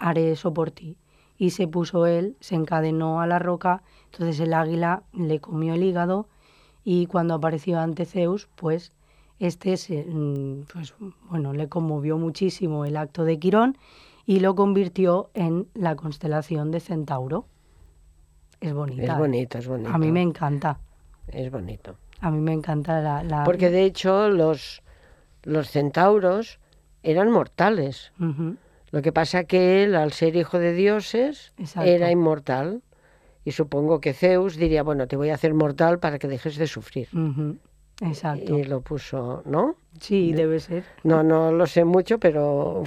[0.00, 0.96] haré eso por ti.
[1.38, 3.82] Y se puso él, se encadenó a la roca,
[4.12, 6.28] entonces el águila le comió el hígado
[6.84, 8.92] y cuando apareció ante Zeus, pues
[9.38, 10.94] este se, mm, pues,
[11.30, 13.78] bueno, le conmovió muchísimo el acto de Quirón
[14.26, 17.46] y lo convirtió en la constelación de Centauro.
[18.60, 19.02] Es bonita.
[19.04, 19.14] Es ¿eh?
[19.18, 19.90] bonito, es bonito.
[19.90, 20.78] A mí me encanta.
[21.28, 21.96] Es bonito.
[22.20, 23.22] A mí me encanta la...
[23.22, 24.82] la- Porque de hecho los,
[25.42, 26.58] los centauros
[27.02, 28.12] eran mortales.
[28.90, 31.88] Lo que pasa que él, al ser hijo de dioses, Exacto.
[31.88, 32.82] era inmortal.
[33.44, 36.66] Y supongo que Zeus diría, bueno, te voy a hacer mortal para que dejes de
[36.66, 37.08] sufrir.
[38.00, 38.56] Exacto.
[38.58, 39.74] y lo puso, ¿no?
[40.00, 40.84] Sí, debe ser.
[41.04, 42.84] No, no lo sé mucho, pero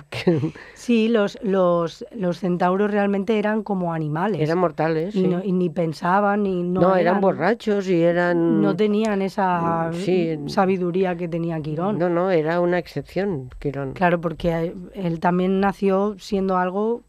[0.73, 4.41] Sí, los, los, los centauros realmente eran como animales.
[4.41, 5.13] eran mortales.
[5.15, 5.27] y, sí.
[5.27, 8.61] no- y ni pensaban, ni no, no, eran borrachos y eran...
[8.61, 10.39] No tenían esa Mm, sí.
[10.47, 11.99] sabiduría que tenía Quirón.
[11.99, 13.93] No, no, era una excepción, Quirón.
[13.93, 17.03] Claro, porque él también nació siendo algo.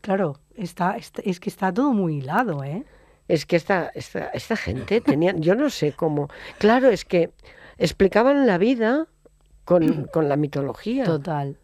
[0.00, 2.84] Claro, está- es que está todo muy hilado, ¿eh?
[3.28, 6.28] Es que esta, esta, esta gente tenía, yo no sé cómo.
[6.58, 7.30] Claro, es que
[7.78, 9.06] explicaban la vida
[9.64, 11.04] con, con la mitología.
[11.04, 11.56] Total.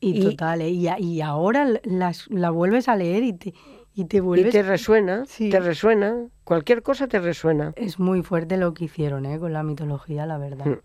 [0.00, 0.70] Y, Y- total, ¿eh?
[0.70, 3.54] y, y ahora las, la vuelves a leer y te,
[3.94, 4.52] y te Y vuelves.
[4.52, 5.48] te resuena, Sí.
[5.48, 7.72] te resuena, cualquier cosa te resuena.
[7.76, 9.38] Es muy fuerte lo que hicieron, ¿eh?
[9.38, 10.66] Con la mitología, la verdad.
[10.66, 10.78] Mm.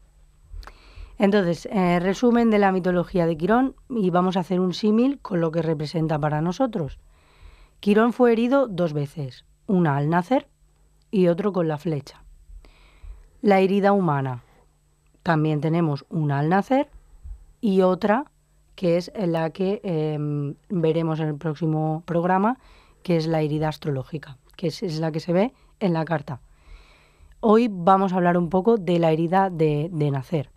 [1.18, 5.40] Entonces, eh, resumen de la mitología de Quirón y vamos a hacer un símil con
[5.42, 7.00] lo que representa para nosotros.
[7.80, 10.48] Quirón fue herido dos veces, una al nacer
[11.12, 12.24] y otro con la flecha.
[13.42, 14.44] La herida humana.
[15.24, 16.90] También tenemos una al nacer
[17.60, 18.26] y otra
[18.76, 22.58] que es la que em, veremos en el próximo programa,
[23.04, 26.42] que es la herida astrológica, que es, la que se ve en la carta.
[27.40, 30.50] Hoy vamos a hablar un poco de la herida de, nacer,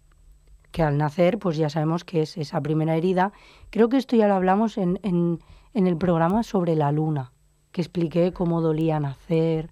[0.71, 3.33] que al nacer pues ya sabemos que es esa primera herida.
[3.71, 7.33] Creo que esto ya lo hablamos en- en el programa sobre la luna,
[7.75, 9.69] que expliqué cómo dolía nacer,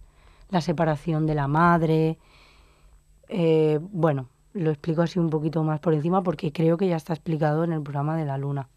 [0.50, 2.18] la separación de la madre.
[3.28, 7.12] Eh, bueno, lo explico así un poquito más por encima porque creo que ya está
[7.12, 8.68] explicado en el programa de la luna.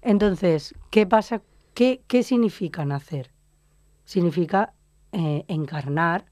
[0.00, 1.42] Entonces, ¿qué pasa?
[1.74, 3.32] ¿Qué, qué significa nacer?
[4.04, 4.74] Significa
[5.10, 6.26] eh, encarnar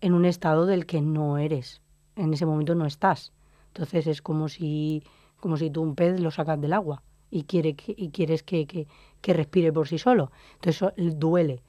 [0.00, 1.82] en un estado del que no eres.
[2.14, 3.32] En ese momento no estás.
[3.72, 5.02] Entonces es como si,
[5.40, 8.66] como si tú un pez lo sacas del agua y, quiere que- y quieres que,
[8.68, 8.86] que-
[9.24, 10.30] que respire por sí solo.
[10.56, 11.62] Entonces eso duele.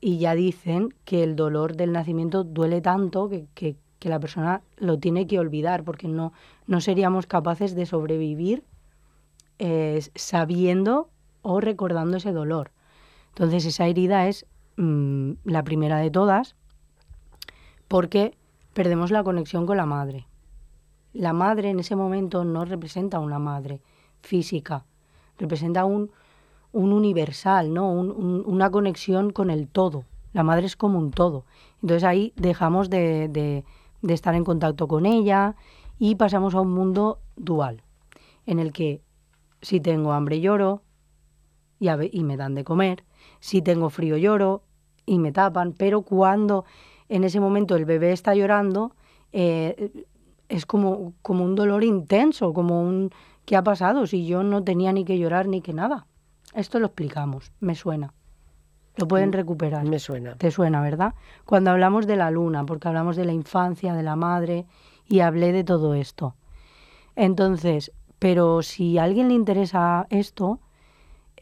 [0.00, 5.00] Y ya dicen que el dolor del nacimiento duele tanto que, que- la persona lo
[5.00, 6.32] tiene que olvidar porque no,
[6.68, 8.62] no seríamos capaces de sobrevivir
[9.58, 11.10] eh, sabiendo
[11.42, 12.70] o recordando ese dolor.
[13.30, 16.54] Entonces esa herida es mm, la primera de todas
[17.88, 18.36] porque
[18.74, 20.28] perdemos la conexión con la madre.
[21.12, 23.80] La madre en ese momento no representa una madre
[24.22, 24.84] física,
[25.36, 26.12] representa un,
[26.72, 27.90] un universal, ¿no?
[27.90, 30.04] Un- un- una conexión con el todo.
[30.32, 31.44] La madre es como un todo.
[31.82, 33.64] Entonces ahí dejamos de, de-
[34.12, 35.56] estar en contacto con ella
[35.98, 37.82] y pasamos a un mundo dual,
[38.46, 39.00] en el que
[39.62, 40.82] si tengo hambre lloro
[41.80, 43.02] y, y me dan de comer,
[43.40, 44.62] si tengo frío lloro
[45.06, 46.64] y me tapan, pero cuando
[47.08, 48.92] en ese momento el bebé está llorando,
[49.32, 49.90] eh,
[50.48, 53.10] es como un dolor intenso, como un
[53.44, 54.06] ¿qué ha pasado?
[54.06, 56.06] Si yo no tenía ni que llorar ni que nada.
[56.56, 58.14] Esto lo explicamos, me suena.
[58.96, 59.84] Lo pueden recuperar.
[59.84, 60.36] Me suena.
[60.36, 61.12] Te suena, ¿verdad?
[61.44, 64.64] Cuando hablamos de la luna, porque hablamos de la infancia, de la madre,
[65.06, 66.34] y hablé de todo esto.
[67.14, 70.60] Entonces, pero si a alguien le interesa esto,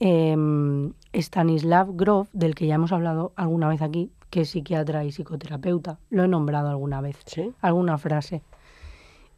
[0.00, 5.12] em, Stanislav Grof, del que ya hemos hablado alguna vez aquí, que es psiquiatra y
[5.12, 7.52] psicoterapeuta, lo he nombrado alguna vez, ¿Sí?
[7.60, 8.42] alguna frase.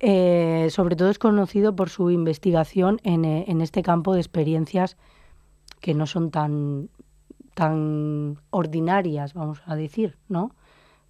[0.01, 4.97] Eh, sobre todo es conocido por su investigación en, eh, en este campo de experiencias
[5.87, 6.91] que no son tan,
[7.55, 10.51] tan ordinarias, vamos a decir, ¿no?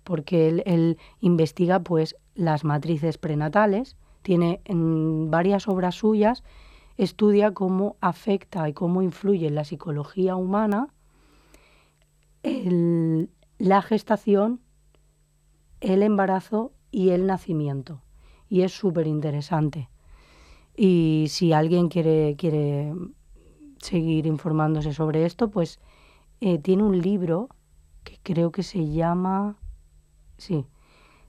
[0.05, 6.45] Porque él, investiga pues las matrices prenatales, tiene en varias obras suyas,
[6.99, 10.89] estudia cómo afecta y cómo influye en la psicología humana
[12.43, 14.61] la gestación,
[15.81, 18.03] el embarazo y el nacimiento.
[18.51, 19.89] Y es súper interesante.
[20.77, 22.93] Y si alguien quiere, quiere
[23.81, 25.81] seguir informándose sobre esto, pues
[26.41, 27.49] eh, tiene un libro
[28.05, 29.57] que creo que se llama,
[30.39, 30.67] sí,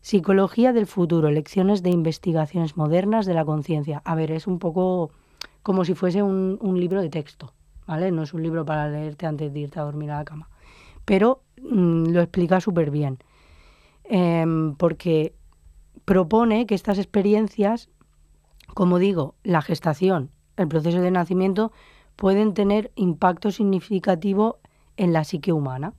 [0.08, 4.02] Psicología del futuro, lecciones de investigaciones modernas de la conciencia.
[4.06, 5.12] A ver, es un poco
[5.64, 7.54] como si fuese un, libro de texto,
[7.86, 8.10] ¿vale?
[8.12, 10.50] No es un libro para leerte antes de irte a dormir a la cama.
[11.04, 13.18] Pero mm, lo explica súper bien.
[14.06, 15.36] Em, porque
[16.06, 17.90] propone que estas experiencias,
[18.74, 21.74] como digo, la gestación, el proceso de nacimiento,
[22.18, 24.58] pueden tener impacto significativo
[24.98, 25.94] en la psique humana.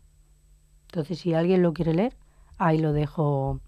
[0.88, 2.16] Entonces, si alguien lo quiere leer,
[2.58, 3.60] ahí lo dejo,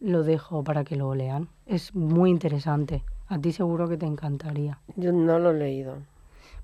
[0.00, 1.48] lo dejo para que lo lean.
[1.66, 3.04] Es muy interesante.
[3.28, 4.80] A ti seguro que te encantaría.
[4.96, 5.96] Yo no lo he leído.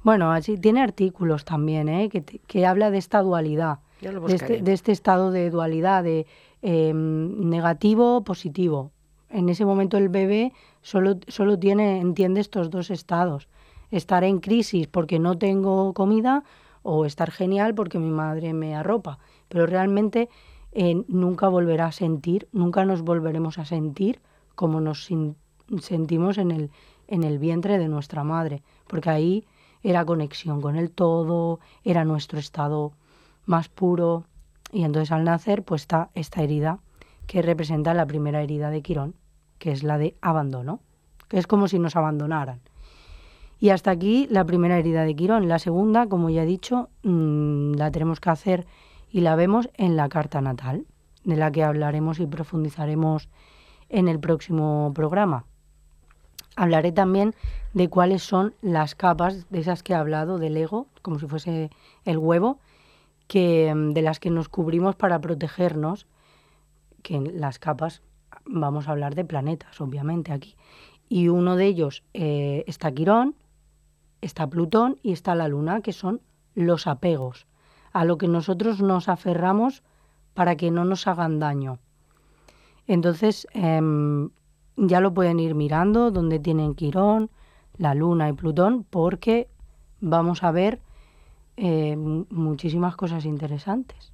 [0.02, 2.08] Bueno, así tiene artículos también, ¿eh?
[2.08, 6.02] que, te- que habla de esta dualidad, lo de este, de este estado de dualidad,
[6.04, 6.26] de
[6.62, 8.92] eh, negativo, positivo.
[9.30, 13.48] En ese momento el bebé solo, solo tiene, entiende estos dos estados.
[13.90, 16.44] Estar en crisis porque no tengo comida
[16.82, 19.18] o estar genial porque mi madre me arropa.
[19.48, 20.28] Pero realmente
[20.72, 24.20] eh, nunca volverá a sentir, nunca nos volveremos a sentir
[24.54, 25.08] como nos
[25.80, 26.70] sentimos en el,
[27.08, 29.46] en el vientre de nuestra madre, porque ahí
[29.82, 32.92] era conexión con el todo, era nuestro estado
[33.44, 34.24] más puro,
[34.72, 36.80] y entonces al nacer pues está esta herida
[37.26, 39.14] que representa la primera herida de Quirón,
[39.58, 40.80] que es la de abandono,
[41.28, 42.60] que es como si nos abandonaran.
[43.58, 45.48] Y hasta aquí la primera herida de Quirón.
[45.48, 48.66] La segunda, como ya he dicho, mm, la tenemos que hacer
[49.10, 50.86] y la vemos en la carta natal,
[51.24, 53.28] de la que hablaremos y profundizaremos
[53.88, 55.44] en el próximo programa.
[56.54, 57.34] Hablaré también
[57.74, 61.70] de cuáles son las capas de esas que he hablado del ego, como si fuese
[62.04, 62.58] el huevo,
[63.26, 66.06] que, mm, de las que nos cubrimos para protegernos,
[67.02, 68.02] que en las capas
[68.44, 70.56] vamos a hablar de planetas, obviamente, aquí.
[71.08, 73.34] Y uno de ellos eh, está Quirón,
[74.26, 76.20] está Plutón y está la Luna, que son
[76.54, 77.46] los apegos,
[77.92, 79.82] a lo que nosotros nos aferramos
[80.34, 81.78] para que no nos hagan daño.
[82.86, 84.30] Entonces, em,
[84.76, 87.30] ya lo pueden ir mirando, donde tienen Quirón,
[87.78, 89.48] la Luna y Plutón, porque
[90.00, 90.80] vamos a ver
[91.58, 94.12] eh, mu- muchísimas cosas interesantes.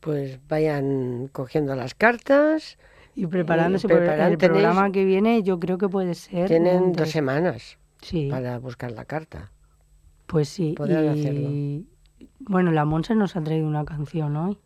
[0.00, 2.76] Pues vayan cogiendo las cartas.
[3.14, 6.48] Y preparándose por el- el programa que viene, yo creo que puede ser.
[6.48, 9.52] Tienen dos semanas Sí, para buscar la carta.
[10.26, 10.74] pues sí.
[10.76, 11.84] podrán y- hacerlo.
[12.40, 14.58] Bueno, la Monse nos ha traído una canción hoy.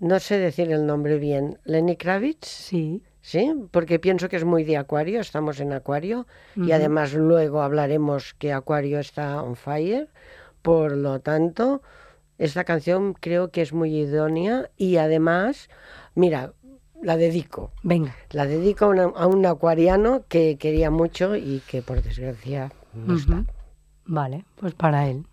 [0.00, 1.58] No sé decir el nombre bien.
[1.64, 3.02] Lenny Kravitz, Sí.
[3.20, 3.52] ¿sí?
[3.70, 6.26] Porque pienso que es muy de Acuario, estamos en Acuario.
[6.56, 10.08] Y además luego hablaremos que Acuario está on fire.
[10.62, 11.82] Por lo tanto,
[12.38, 15.68] esta canción creo que es muy idónea y además,
[16.14, 16.52] mira,
[17.02, 17.70] la dedico.
[17.82, 18.14] Venga.
[18.30, 23.16] La dedico a, una- a un acuariano que quería mucho y que por desgracia no
[23.16, 23.44] está.
[24.06, 25.24] Vale, pues para él.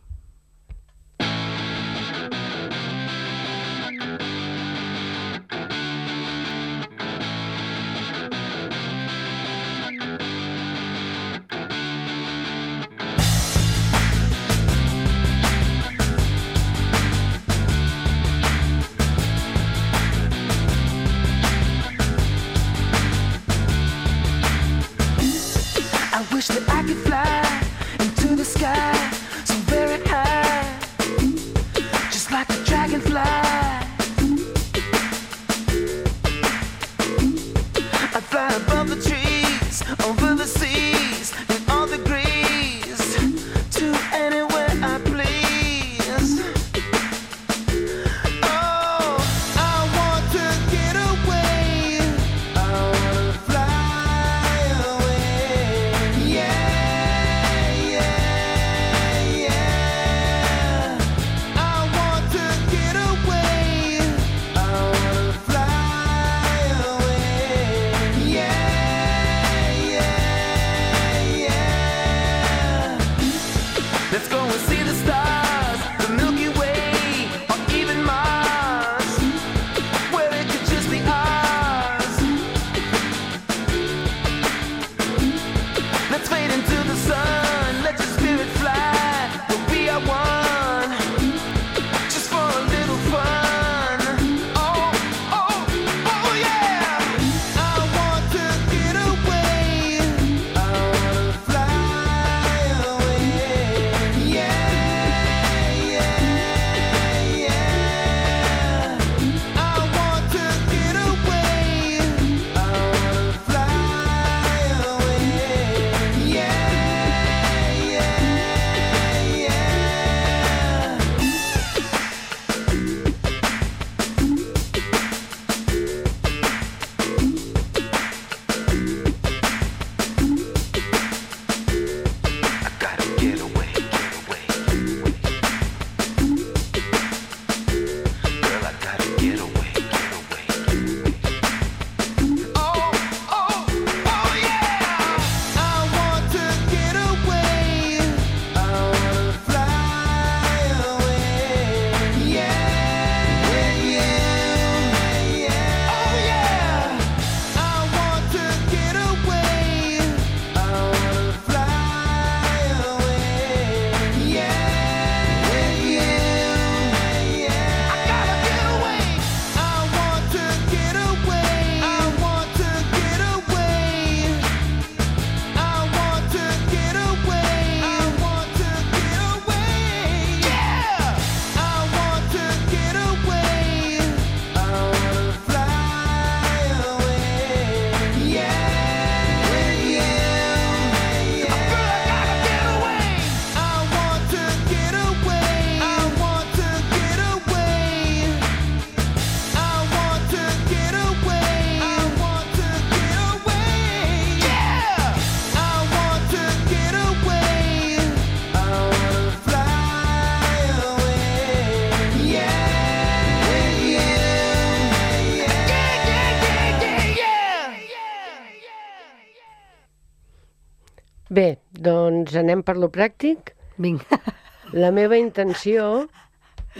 [222.36, 223.54] Doncs anem per lo pràctic.
[223.78, 224.20] Vinga.
[224.74, 226.08] La meva intenció,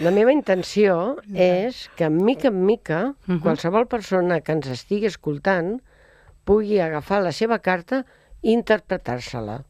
[0.02, 3.40] la meva intenció és que, mica en mica, Mhm.
[3.44, 5.78] qualsevol persona que ens estigui escoltant
[6.44, 8.04] pugui agafar la seva carta
[8.42, 9.62] i interpretar-se-la.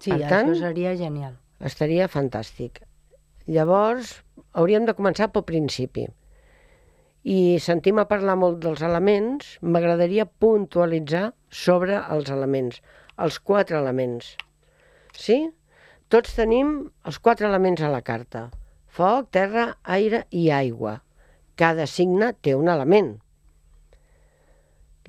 [0.00, 1.36] Sí, Per això tant- seria genial.
[1.60, 2.80] Estaria fantàstic.
[3.46, 6.08] Llavors, hauríem de començar pel principi.
[7.22, 12.80] I sentim a parlar molt dels elements, m'agradaria puntualitzar sobre els elements,
[13.24, 14.34] els quatre elements.
[15.12, 15.38] Sí?
[16.10, 16.72] Tots tenim
[17.06, 18.48] els quatre elements a la carta.
[18.90, 19.66] Foc, terra,
[19.96, 20.96] aire i aigua.
[21.60, 23.12] Cada signe té un element.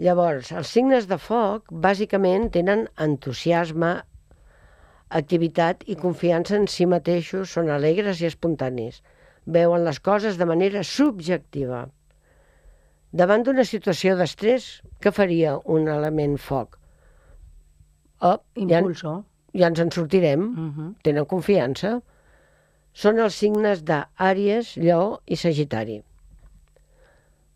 [0.02, 3.92] Llavors, els signes de foc bàsicament tenen entusiasme,
[5.22, 9.02] activitat i confiança en si mateixos, són alegres i espontanis.
[9.46, 11.88] Veuen les coses de manera subjectiva.
[13.12, 14.70] Davant d'una situació d'estrès,
[15.04, 16.81] què faria un element foc?
[18.22, 19.24] Oh, ja, Impulso.
[19.58, 20.96] ja ens en sortirem, Mhm.
[21.04, 22.02] tenen confiança.
[22.94, 26.02] Són els signes d'Àries, Lleó i Sagitari.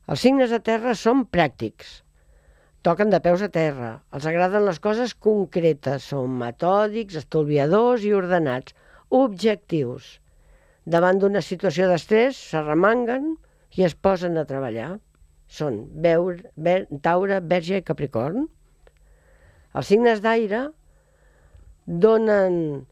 [0.07, 2.01] Els signes de terra són pràctics.
[2.85, 4.03] Toquen de peus a terra.
[4.13, 6.03] Els agraden les coses concretes.
[6.03, 8.75] Són metòdics, estolviadors i ordenats.
[9.09, 10.19] Objectius.
[10.85, 13.37] Davant d'una situació d'estrès, s'arremanguen
[13.75, 14.99] i es posen a treballar.
[15.47, 18.47] Són Beur, Ver, Taure, Verge i Capricorn.
[19.75, 20.61] Els signes d'aire
[21.85, 22.85] donen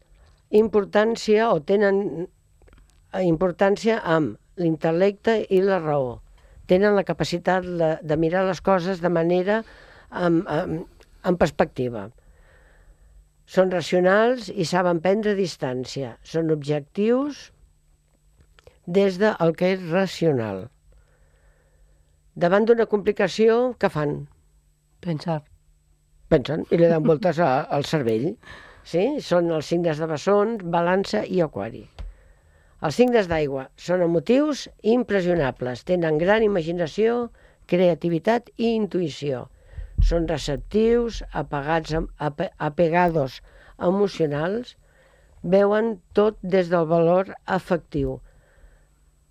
[0.54, 6.18] importància o tenen eh, importància amb l'intel·lecte i la raó.
[6.70, 9.62] Tenen la capacitat de, de mirar les coses de manera
[10.10, 12.06] amb, amb, amb perspectiva.
[13.44, 16.14] Són racionals i saben prendre distància.
[16.24, 17.50] Són objectius
[18.86, 20.68] des del que és racional.
[22.34, 24.16] Davant d'una complicació, què fan?
[25.04, 25.42] Pensar.
[26.34, 28.32] Pensen i li dan voltes a, al cervell.
[28.84, 29.04] Sí?
[29.24, 31.86] Són els signes de bessons, balança i aquari.
[32.84, 37.30] Els signes d'aigua són emotius impressionables, tenen gran imaginació,
[37.70, 39.46] creativitat i intuïció.
[40.04, 43.38] Són receptius, apagats, am- ape, apegados
[43.80, 44.74] emocionals,
[45.42, 48.18] veuen tot des del valor afectiu.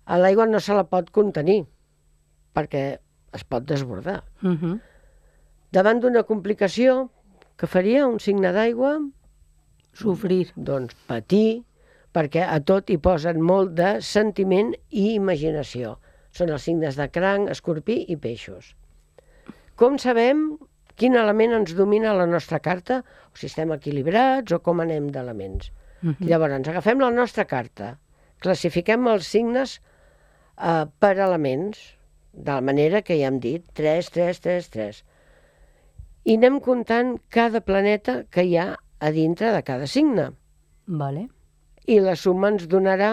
[0.06, 1.60] A l'aigua no se la pot contenir,
[2.56, 2.84] perquè
[3.34, 4.22] es pot desbordar.
[4.42, 4.80] Mhm.
[5.74, 7.08] Davant d'una complicació,
[7.58, 8.92] que faria un signe d'aigua?
[9.98, 10.52] Sofrir.
[10.54, 11.64] Doncs patir,
[12.14, 15.96] perquè a tot hi posen molt de sentiment i imaginació.
[16.34, 18.68] Són els signes de cranc, escorpí i peixos.
[19.74, 20.44] Com sabem
[21.00, 23.00] quin element ens domina la nostra carta?
[23.32, 25.72] O si estem equilibrats o com anem d'elements.
[26.02, 26.28] Mhm.
[26.28, 27.96] Llavors, ens agafem la nostra carta,
[28.38, 31.82] classifiquem els signes eh, per elements,
[32.30, 35.02] de la manera que ja hem dit, 3, 3, 3, 3.
[36.24, 38.70] I anem comptant cada planeta que hi ha
[39.04, 40.30] a dintre de cada signe.
[40.86, 41.26] Vale.
[41.86, 43.10] I la suma ens donarà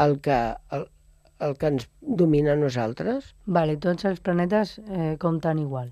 [0.00, 0.38] el que,
[0.72, 0.86] el,
[1.44, 3.34] el que ens domina a nosaltres.
[3.44, 5.90] Vale, tots els planetes eh, compten igual.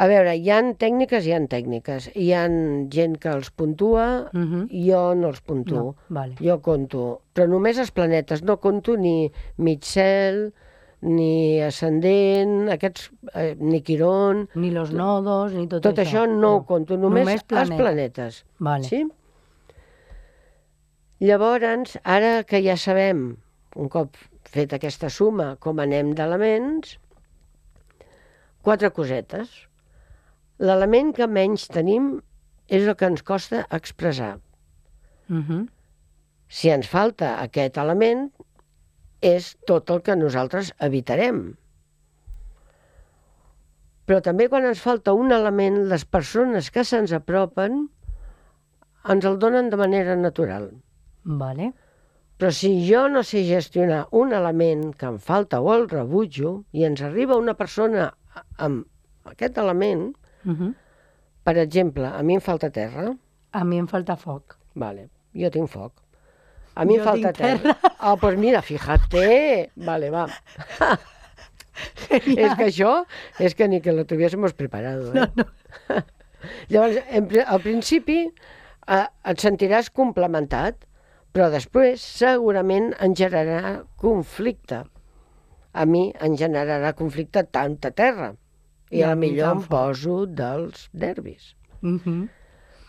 [0.00, 2.06] A veure, hi han tècniques, hi han tècniques.
[2.16, 2.54] Hi han
[2.94, 4.62] gent que els puntua, Mhm.
[4.86, 5.82] jo no els puntuo.
[5.82, 6.36] No, vale.
[6.40, 10.54] Jo conto, però només els planetes, no conto ni mig cel,
[11.00, 16.64] ni ascendent, aquests, eh, ni Quirón, Ni los nodos, ni tot, tot això no ho
[16.68, 18.44] conto, només, Només els planetes.
[18.58, 18.84] Vale.
[18.84, 19.06] Sí?
[21.20, 23.36] Llavors, ara que ja sabem,
[23.76, 26.98] un cop fet aquesta suma, com anem d'elements,
[28.62, 29.50] quatre cosetes.
[30.60, 32.18] L'element que menys tenim
[32.68, 34.38] és el que ens costa expressar.
[35.28, 35.68] Mhm.
[36.48, 38.30] Si ens falta aquest element,
[39.20, 41.56] és tot el que nosaltres evitarem.
[44.08, 47.84] Però també quan ens falta un element, les persones que se'ns apropen
[49.14, 50.70] ens el donen de manera natural.
[51.24, 51.70] Vale.
[52.40, 56.86] Però si jo no sé gestionar un element que em falta o el rebutjo i
[56.88, 58.10] ens arriba una persona
[58.56, 58.86] amb
[59.28, 60.14] aquest element,
[60.44, 60.74] Mhm.
[61.44, 63.16] per exemple, a mi em falta terra,
[63.52, 64.56] A mi em falta foc.
[64.74, 65.92] Vale, jo tinc foc.
[66.74, 67.94] A mi Jo em falta tinc terra.
[67.98, 69.70] Ah, pues mira, fíjate.
[69.76, 70.26] Vale, va.
[72.10, 72.92] és que això,
[73.40, 75.12] és que ni que lo tuviésemos preparado.
[75.12, 75.20] Eh?
[75.20, 76.04] No, no.
[76.72, 80.86] Llavors, en, al principi eh, et sentiràs complementat,
[81.34, 84.84] però després segurament en generarà conflicte.
[85.70, 88.32] A mi en generarà conflicte tanta terra.
[88.90, 91.54] I, I a la mi millor em poso dels nervis.
[91.80, 92.28] Mhm.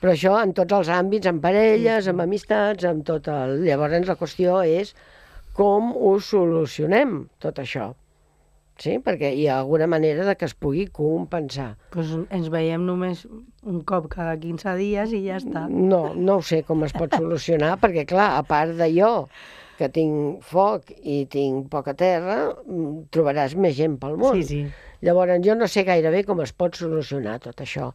[0.02, 3.60] Però això en tots els àmbits, en parelles, amb amistats, amb tot el...
[3.68, 4.96] Llavors la qüestió és
[5.58, 7.92] com ho solucionem, tot això.
[8.82, 8.96] sí?
[9.06, 11.76] perquè hi ha alguna manera de que es pugui compensar.
[11.94, 13.28] Pues ens veiem només
[13.62, 15.68] un cop cada 15 dies i ja està.
[15.70, 19.12] No, no ho sé com es pot solucionar, perquè clar, a part de jo,
[19.78, 24.42] que tinc foc i tinc poca terra, mm, trobaràs més gent pel món.
[24.42, 24.90] Sí, sí.
[25.06, 27.92] Llavors, jo no sé gaire bé com es pot solucionar tot això.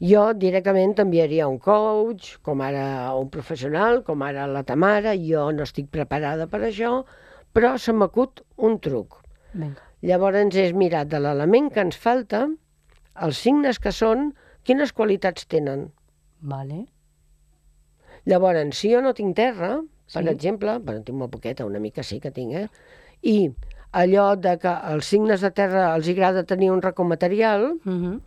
[0.00, 5.64] Jo directament t'enviaria un coach, com ara un professional, com ara la Tamara, jo no
[5.66, 7.04] estic preparada per això,
[7.52, 9.16] però se m'acut un truc.
[9.54, 9.82] Vinga.
[10.06, 12.44] Llavors és mirar de l'element que ens falta,
[13.20, 14.32] els signes que són,
[14.62, 15.88] quines qualitats tenen.
[16.40, 16.84] Vale.
[18.28, 19.80] Llavors, si jo no tinc terra,
[20.12, 20.28] per Sí.
[20.28, 22.68] exemple, bueno, tinc molt poqueta, una mica sí que tinc, eh?
[23.22, 23.50] I
[23.92, 28.20] allò de que els signes de terra els agrada tenir un racó material, Uh -huh.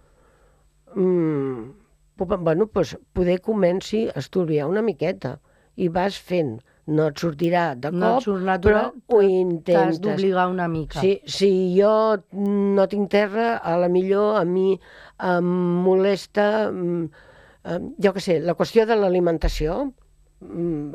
[0.96, 1.72] Mm,
[2.18, 5.40] bueno, doncs poder comenci a estudiar una miqueta
[5.76, 6.60] i vas fent.
[6.92, 10.00] No et sortirà de No cop, surt però natural, ho T'has intentes.
[10.02, 11.00] d'obligar una mica.
[11.00, 14.74] Si, si jo no tinc terra, a la millor a mi
[15.22, 15.46] em
[15.86, 17.06] molesta, mm,
[18.02, 19.94] jo què sé, la qüestió de l'alimentació.
[20.42, 20.94] mm,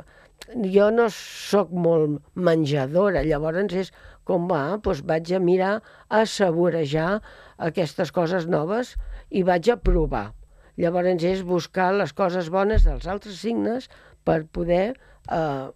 [0.74, 3.88] Jo no sóc molt menjadora, llavors és
[4.24, 7.22] com va, doncs vaig a mirar, a saborejar
[7.58, 8.94] aquestes coses noves
[9.30, 10.32] i vaig a provar.
[10.76, 13.88] Llavors és buscar les coses bones dels altres signes
[14.24, 14.96] per poder
[15.30, 15.66] eh,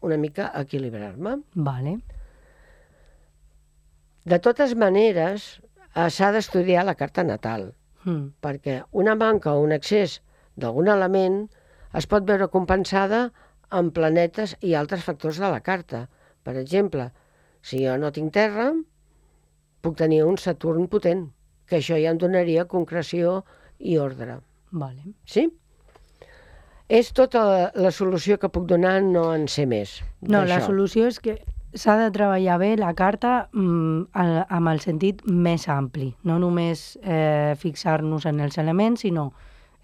[0.00, 1.42] una mica equilibrar-me.
[1.54, 1.98] Vale.
[4.24, 5.60] De totes maneres,
[5.94, 7.74] eh, s'ha d'estudiar la carta natal,
[8.06, 8.32] Mm.
[8.40, 10.20] perquè una manca o un excés
[10.56, 11.48] d'algun element
[11.92, 13.32] es pot veure compensada
[13.68, 16.08] amb planetes i altres factors de la carta.
[16.44, 17.10] Per exemple,
[17.62, 18.72] si jo no tinc terra,
[19.82, 21.28] puc tenir un Saturn potent,
[21.66, 23.42] que això ja em donaria concreció
[23.78, 24.40] i ordre.
[24.70, 25.14] Vale.
[25.26, 25.48] Sí?
[26.88, 29.98] És tota la, la solució que puc donar, no en sé més.
[30.22, 31.40] No, la solució és que
[31.76, 36.12] s'ha de treballar bé la carta mm, amb el sentit més ampli.
[36.24, 39.32] No només eh, fixar-nos en els elements, sinó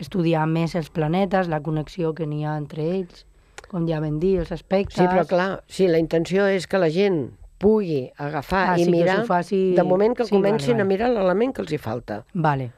[0.02, 3.26] estudiar més els planetes, la connexió que n'hi ha entre ells,
[3.68, 4.98] com ja vam dir, els aspectes...
[4.98, 7.24] Sí, però clar, si la intenció és que la gent
[7.62, 10.82] pugui agafar Ah, i sí, mirar, faci- de moment que sí, comencin vale.
[10.82, 12.24] a mirar l'element que els hi falta.
[12.34, 12.72] Vale,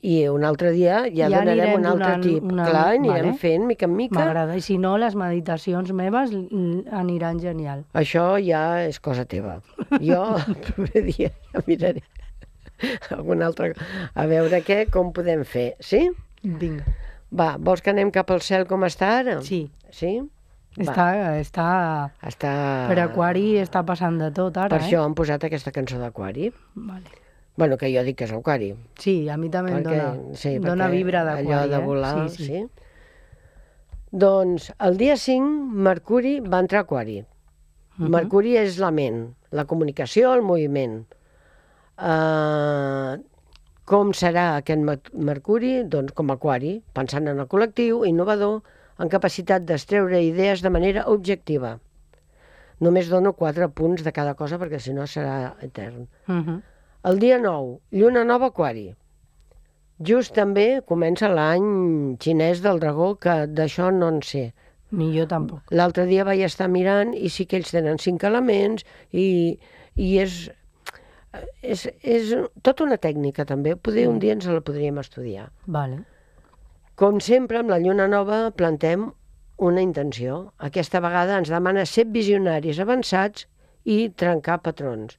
[0.00, 2.44] I un altre dia ja, Ja donarem un altre donant tip.
[2.48, 3.34] una- Clar, anirem vale.
[3.42, 4.14] fent mica en mica.
[4.16, 4.56] m'agrada.
[4.56, 6.30] I si no, les meditacions meves
[6.90, 7.84] aniran genial.
[7.92, 9.58] Això ja és cosa teva.
[10.00, 12.00] Jo el proper dia ja miraré
[13.10, 13.74] algun altre...
[14.14, 15.74] A veure què, com podem fer.
[15.80, 16.06] Sí?
[16.42, 16.86] Vinga.
[17.30, 19.40] Va, vols que anem cap al cel com està ara?
[19.42, 20.14] Sí, Sí?
[20.78, 21.06] Està,
[21.40, 21.64] està...
[22.22, 22.50] està...
[22.90, 24.86] Per Aquari està passant de tot ara, Per eh?
[24.86, 26.52] això han posat aquesta cançó d'Aquari.
[26.76, 27.16] Vale.
[27.58, 28.70] Bueno, que jo dic que és Aquari.
[29.02, 31.84] Sí, a mi també em perquè, dona, sí, dona vibra d'aquari, Allò de eh?
[31.84, 32.46] volar, sí, sí.
[32.46, 32.62] sí.
[34.10, 35.50] Doncs el dia 5,
[35.88, 37.18] Mercuri va entrar a Aquari.
[37.98, 38.08] Mhm.
[38.14, 41.02] Mercuri és la ment, la comunicació, el moviment.
[42.00, 43.18] Uh,
[43.84, 45.82] com serà aquest Mer- Mercuri?
[45.84, 48.62] Doncs com Aquari, pensant en el col·lectiu, innovador,
[49.00, 51.78] en capacitat d'estreure idees de manera objectiva.
[52.80, 56.06] Només dono quatre punts de cada cosa perquè si no serà etern.
[56.26, 56.62] Mhm.
[57.10, 58.90] El dia 9, lluna nova aquari.
[60.00, 64.52] Just també comença l'any xinès del dragó, que d'això no en sé.
[64.90, 65.60] Ni jo tampoc.
[65.70, 69.58] L'altre dia vaig estar mirant i sí que ells tenen cinc elements i,
[69.94, 70.38] i és,
[71.62, 72.32] és, és
[72.62, 73.76] tota una tècnica també.
[73.76, 75.50] Poder un dia ens la podríem estudiar.
[75.66, 76.02] Vale.
[77.00, 79.06] Com sempre, amb la lluna nova plantem
[79.68, 80.34] una intenció.
[80.66, 83.46] Aquesta vegada ens demana ser visionaris avançats
[83.88, 85.14] i trencar patrons.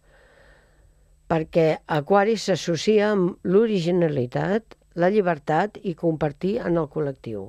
[1.31, 1.63] Perquè
[1.95, 7.47] Aquari s'associa amb l'originalitat, la llibertat i compartir en el col·lectiu.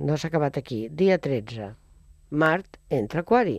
[0.00, 0.86] No s'ha acabat aquí.
[1.02, 1.68] Dia 13.
[2.44, 3.58] Mart entra Aquari.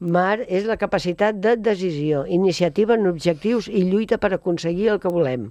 [0.00, 5.14] Mar és la capacitat de decisió, iniciativa en objectius i lluita per aconseguir el que
[5.20, 5.46] volem.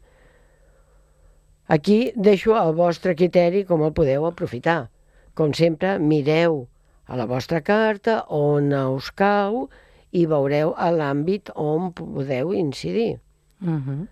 [1.68, 4.90] Aquí deixo al vostre criteri com el podeu aprofitar.
[5.34, 6.68] Com sempre, mireu
[7.08, 9.68] a la vostra carta on us cau
[10.16, 13.20] i veureu a l'àmbit on podeu incidir.
[13.60, 14.08] Mhm.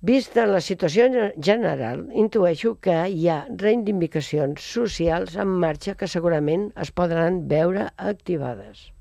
[0.00, 6.68] Vista la situació ge- general, intueixo que hi ha reivindicacions socials en marxa que segurament
[6.76, 8.92] es podran veure activades.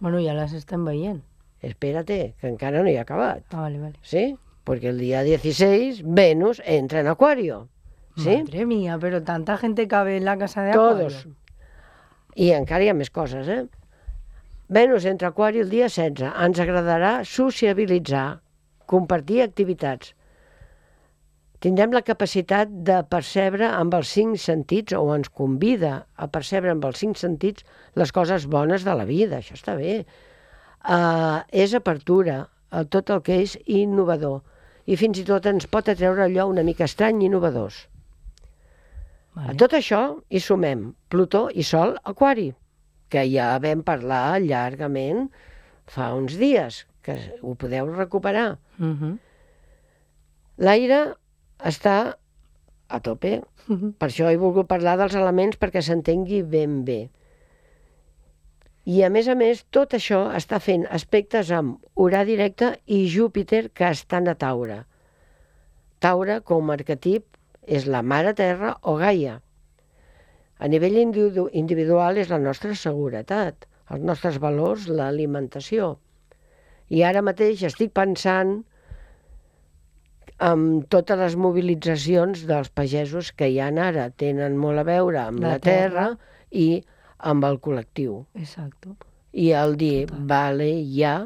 [0.00, 1.22] Bueno, ja les estem veient.
[1.62, 3.44] Espérate, que encara no hi ha acabat.
[3.52, 3.94] Ah, vale, vale.
[4.02, 4.36] ¿Sí?
[4.64, 7.68] Porque el día 16 Venus entra en Acuario.
[8.16, 8.42] ¿Sí?
[8.42, 11.14] Madre mía, pero tanta gente cabe en la casa de Todos.
[11.16, 11.36] Acuario.
[12.34, 13.66] I encara hi ha més coses, eh?
[14.72, 16.30] Venus entra a Aquari el dia 16.
[16.46, 18.40] Ens agradarà sociabilitzar,
[18.88, 20.14] compartir activitats.
[21.62, 26.88] Tindrem la capacitat de percebre amb els cinc sentits, o ens convida a percebre amb
[26.88, 27.66] els cinc sentits
[28.00, 29.38] les coses bones de la vida.
[29.38, 30.04] Això està bé.
[30.88, 34.40] eh, és apertura a tot el que és innovador.
[34.86, 37.86] I fins i tot ens pot atreure allò una mica estrany i innovadors.
[39.34, 39.56] A Vale.
[39.56, 42.50] tot això hi sumem Plutó i Sol Aquari,
[43.08, 45.28] que ja vam parlar llargament
[45.86, 48.58] fa uns dies, que ho podeu recuperar.
[48.78, 49.18] Mhm.
[50.58, 51.14] L'aire
[51.58, 52.16] està
[52.88, 53.92] a tope, Mhm.
[53.98, 57.10] per això he volgut parlar dels elements perquè s'entengui ben bé.
[58.84, 63.68] I a més a més, tot això està fent aspectes amb Urà directe i Júpiter
[63.70, 64.80] que estan a Taure.
[66.02, 67.28] Taure, com a arquetip,
[67.62, 69.36] és la Mare Terra o Gaia.
[70.58, 75.96] A nivell individu individual és la nostra seguretat, els nostres valors, l'alimentació.
[76.90, 78.64] I ara mateix estic pensant
[80.42, 84.08] amb totes les mobilitzacions dels pagesos que hi han ara.
[84.10, 86.40] Tenen molt a veure amb la, La terra, terra.
[86.50, 86.82] i
[87.22, 88.22] amb el col·lectiu.
[88.34, 88.96] Exacto.
[89.32, 91.22] I el dir, vale, ja,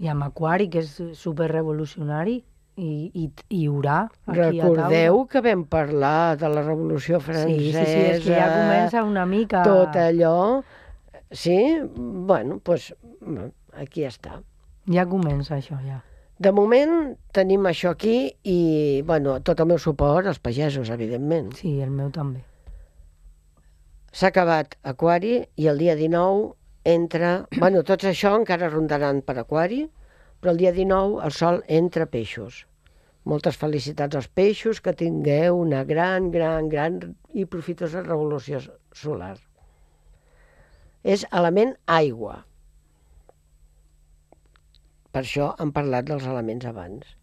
[0.00, 2.38] I amb Aquari, que és super revolucionari,
[2.80, 7.20] i, i, i Urà, aquí a recordeu que vam parlar de la Revolució.
[7.20, 9.62] Francesa, Sí, sí, sí, és que ja comença una mica...
[9.66, 10.62] tot allò,
[11.30, 11.58] sí?
[12.30, 12.94] Bueno, doncs
[13.76, 14.40] aquí està.
[14.90, 16.00] Ja comença això, ja.
[16.40, 18.60] De moment tenim això aquí i,
[19.04, 21.52] bueno, tot el meu suport als pagesos, evidentment.
[21.58, 22.40] Sí, el meu també.
[24.10, 26.48] S'ha acabat Aquari i el dia 19
[26.92, 27.30] entra...
[27.54, 29.84] Bueno, tots això encara rondaran per Aquari,
[30.40, 32.64] però el dia 19 el sol entra peixos.
[33.30, 36.98] Moltes felicitats als peixos, que tingueu una gran, gran, gran
[37.36, 38.58] i profitosa revolució
[38.96, 39.36] solar.
[41.04, 42.40] És element aigua.
[45.14, 47.14] Per això hem parlat dels elements abans.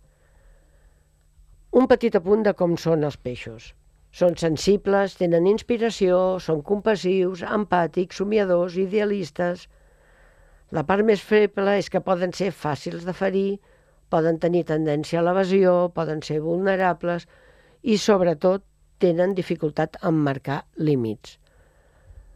[1.76, 3.74] Un petit apunt de com són els peixos.
[4.18, 9.68] Són sensibles, tenen inspiració, són compassius, empàtics, somiadors, idealistes.
[10.74, 13.60] La part més feble és que poden ser fàcils de ferir,
[14.10, 17.28] poden tenir tendència a l'evasió, poden ser vulnerables
[17.84, 18.66] i, sobretot,
[18.98, 21.38] tenen dificultat en marcar límits.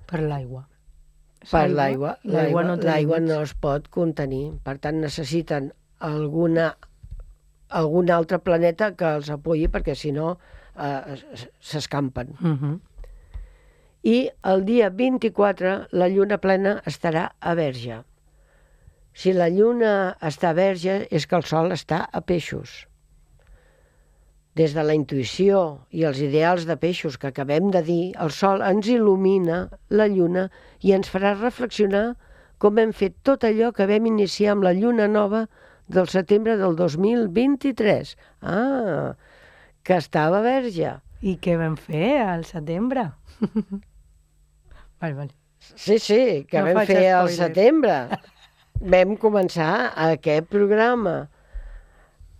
[0.05, 0.67] Per l'aigua.
[1.49, 4.51] Per aigua, l'aigua, L'aigua no no es pot contenir.
[4.61, 6.75] Per tant, necessiten alguna,
[7.69, 10.35] algun altre planeta que els apoyi perquè si no
[10.77, 11.17] eh,
[11.59, 12.35] s'escampen.
[12.39, 12.79] Mhm.
[14.03, 18.01] I el dia 24 la lluna plena estarà a Verge.
[19.13, 22.87] Si la lluna està a Verge és que el sol està a peixos.
[24.55, 28.63] Des de la intuïció i els ideals de peixos que acabem de dir, el sol
[28.65, 30.49] ens il·lumina la lluna
[30.81, 32.15] i ens farà reflexionar
[32.57, 35.45] com hem fet tot allò que vam iniciar amb la lluna nova
[35.91, 38.15] del setembre del 2023.
[38.41, 39.13] Ah,
[39.83, 40.95] que estava a Verge.
[41.21, 43.07] I què vam fer al setembre?
[45.01, 45.33] vale, vale.
[45.75, 47.97] Sí, sí, que No vam fer al setembre.
[48.81, 51.27] Vam començar aquest programa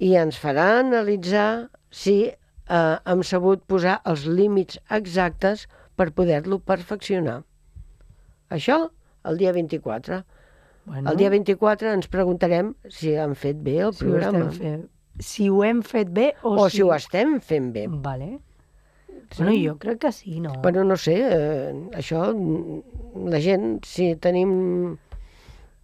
[0.02, 7.44] i ens farà analitzar si eh, hem sabut posar els límits exactes per poder-lo perfeccionar.
[8.50, 8.80] Això
[9.30, 10.24] el dia 24.
[10.86, 14.64] Bueno, El dia 24 ens preguntarem si hem fet bé el si ho, programa estem
[14.64, 14.88] fent,
[15.20, 17.88] si ho hem fet bé o, o si ho estem fent bé.
[17.88, 18.39] Vale.
[19.38, 20.53] Bueno, jo crec que sí, no?
[20.62, 22.26] Bueno, no sé, eh, això,
[23.32, 24.97] la gent, si tenim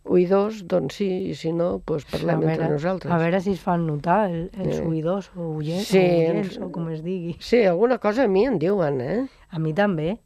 [0.07, 3.11] oïdors, doncs sí, i si no, doncs parlem entre nosaltres.
[3.11, 4.83] a veure si es fan notar el, els Sí.
[4.83, 7.37] oïdors o oients, Sí, o, ens- o com es digui.
[7.39, 9.27] Sí, alguna cosa a mi en diuen, eh?
[9.49, 10.17] A mi també.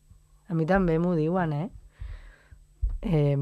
[0.49, 1.69] A mi també m'ho diuen, eh?
[3.01, 3.37] eh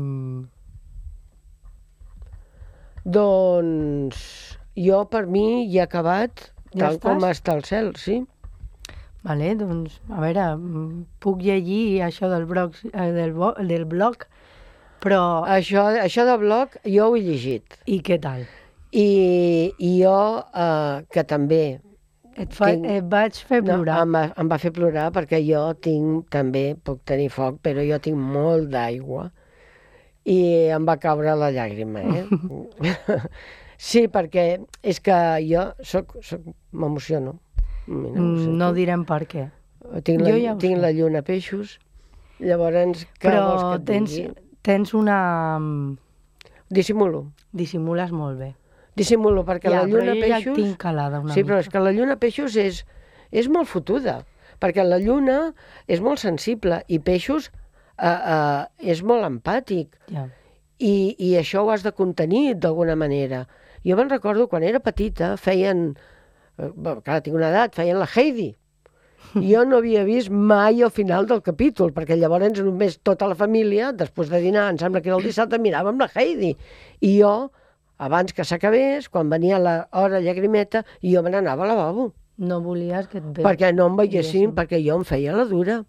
[3.06, 7.38] Doncs jo per mi ja he acabat Ja tal com estàs?
[7.40, 8.20] està el cel, sí.
[9.24, 14.24] vale, doncs, a veure, mm, puc llegir això del blog, eh, del, bo- del blog,
[15.04, 15.44] però...
[15.50, 17.78] Això, això de blog jo ho he llegit.
[17.86, 18.46] I què tal?
[18.92, 20.16] I, i jo,
[20.56, 21.80] eh, que també
[22.40, 23.98] Et, fa, Tinc- et vaig fer no, plorar.
[24.06, 27.98] em, va- em va fer plorar perquè jo tinc també, puc tenir foc, però jo
[28.00, 29.26] tinc molt d'aigua
[30.30, 30.38] i
[30.72, 32.26] em va caure la llàgrima, eh?
[33.80, 34.44] sí, perquè
[34.84, 35.16] és que
[35.48, 36.44] jo soc, soc,
[36.76, 37.38] m'emociono.
[37.88, 39.48] Mm, no direm per què.
[40.06, 40.82] Tinc la, ja tinc sé.
[40.84, 41.78] la lluna peixos,
[42.44, 44.18] llavors Però que tens,
[44.62, 45.18] tens una...
[45.58, 45.98] mm,
[46.70, 47.24] Dissimulo.
[47.52, 48.52] Dissimules molt bé.
[49.00, 50.58] Dissimulo, perquè ja, la lluna però a ja peixos...
[50.60, 51.66] tinc calada una Sí, però mica.
[51.66, 52.84] és que la lluna peixos és,
[53.32, 54.20] és molt fotuda,
[54.62, 55.54] perquè la lluna
[55.88, 57.48] és molt sensible i peixos
[57.98, 60.28] eh, eh, és molt empàtic Ja.
[60.78, 63.48] i, i això ho has de contenir d'alguna manera.
[63.86, 65.94] Jo me'n recordo quan era petita feien,
[66.58, 68.56] eh, bé, clar, tinc una edat, feien la Heidi
[69.36, 73.92] jo no havia vist mai el final del capítol, perquè llavors només tota la família,
[73.94, 76.56] després de dinar, em sembla que era el dissabte, miràvem la Heidi.
[77.06, 77.52] I jo,
[77.98, 83.18] abans que s'acabés, quan venia l'hora llagrimeta, jo me n'anava al lavabo, No volies que
[83.20, 83.44] et ve...
[83.44, 84.52] perquè no em veiessin, veiessin.
[84.56, 85.82] perquè jo em feia la dura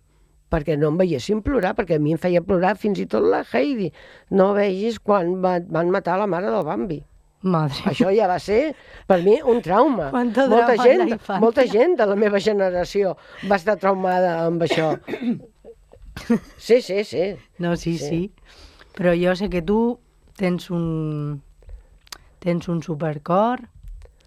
[0.50, 3.44] perquè no em veiessin plorar, perquè a mi em feia plorar fins i tot la
[3.52, 3.92] Heidi.
[4.34, 6.96] No vegis quan va, van matar la mare del Bambi.
[7.42, 7.80] Madre.
[7.88, 8.74] Això ja va ser,
[9.08, 10.10] per mi, un trauma.
[10.12, 13.14] Quanto molta gent, molta gent de la meva generació
[13.48, 14.92] va estar traumada amb això.
[16.58, 17.36] Sí, sí, sí.
[17.58, 18.08] No, sí, Sí.
[18.08, 18.32] sí,
[18.98, 19.98] Però jo sé que tu
[20.36, 21.40] tens un...
[22.40, 23.68] Tens un supercor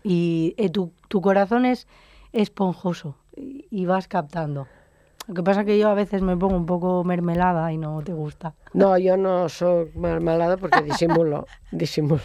[0.03, 1.88] y eh, tu, tu corazón es
[2.32, 4.68] esponjoso y, y vas captando.
[5.28, 8.12] Lo que pasa que yo a veces me pongo un poco mermelada y no te
[8.14, 8.54] gusta.
[8.74, 11.46] No, jo no sóc marmelada perquè dissimulo.
[11.72, 12.22] dissimulo.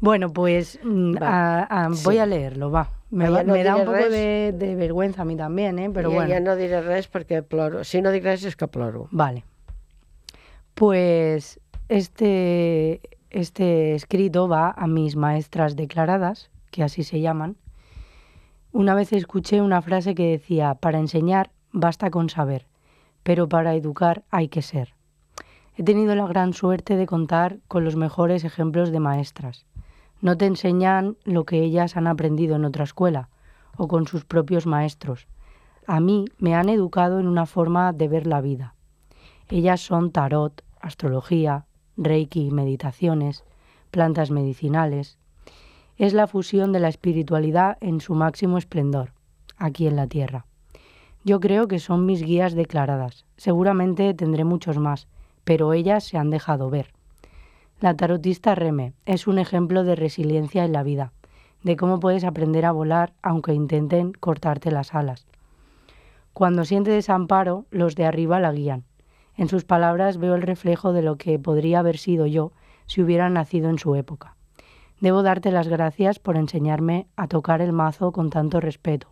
[0.00, 2.02] Bueno, pues mm, a- sí.
[2.04, 2.88] voy a leerlo, va.
[3.10, 5.78] Me, Ah, va- ya no me da un poco de, de vergüenza a mí también,
[5.78, 5.90] ¿eh?
[5.94, 6.30] Pero I bueno.
[6.34, 7.84] ja no diré res perquè ploro.
[7.84, 9.06] Si no dic res és que ploro.
[9.12, 9.44] Vale.
[10.74, 13.00] Pues este,
[13.30, 17.56] este escrito va a mis maestras declaradas, que así se llaman.
[18.72, 22.66] Una vez escuché una frase que decía, para enseñar basta con saber,
[23.22, 24.94] pero para educar hay que ser.
[25.76, 29.64] He tenido la gran suerte de contar con los mejores ejemplos de maestras.
[30.20, 33.28] No te enseñan lo que ellas han aprendido en otra escuela
[33.76, 35.26] o con sus propios maestros.
[35.86, 38.74] A mí me han educado en una forma de ver la vida.
[39.48, 41.66] Ellas son tarot, astrología,
[41.96, 43.44] reiki, meditaciones,
[43.90, 45.18] plantas medicinales.
[45.96, 49.12] Es la fusión de la espiritualidad en su máximo esplendor,
[49.56, 50.46] aquí en la Tierra.
[51.24, 53.24] Yo creo que son mis guías declaradas.
[53.36, 55.06] Seguramente tendré muchos más,
[55.44, 56.92] pero ellas se han dejado ver.
[57.80, 61.12] La tarotista Reme es un ejemplo de resiliencia en la vida,
[61.62, 65.26] de cómo puedes aprender a volar aunque intenten cortarte las alas.
[66.32, 68.84] Cuando siente desamparo, los de arriba la guían.
[69.36, 72.52] En sus palabras veo el reflejo de lo que podría haber sido yo
[72.86, 74.34] si hubiera nacido en su época.
[75.00, 79.08] Debo darte las gracias por enseñarme a tocar el mazo con tanto respeto,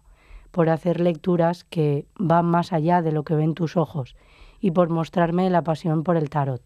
[0.50, 4.16] por hacer lecturas que van más allá de lo que ven tus ojos
[4.60, 6.62] y por mostrarme la pasión por el tarot.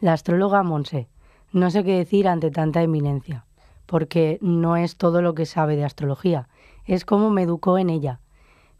[0.00, 1.08] La astróloga Monse.
[1.52, 3.46] No sé qué decir ante tanta eminencia,
[3.86, 6.48] porque no es todo lo que sabe de astrología,
[6.84, 8.20] es cómo me educó en ella.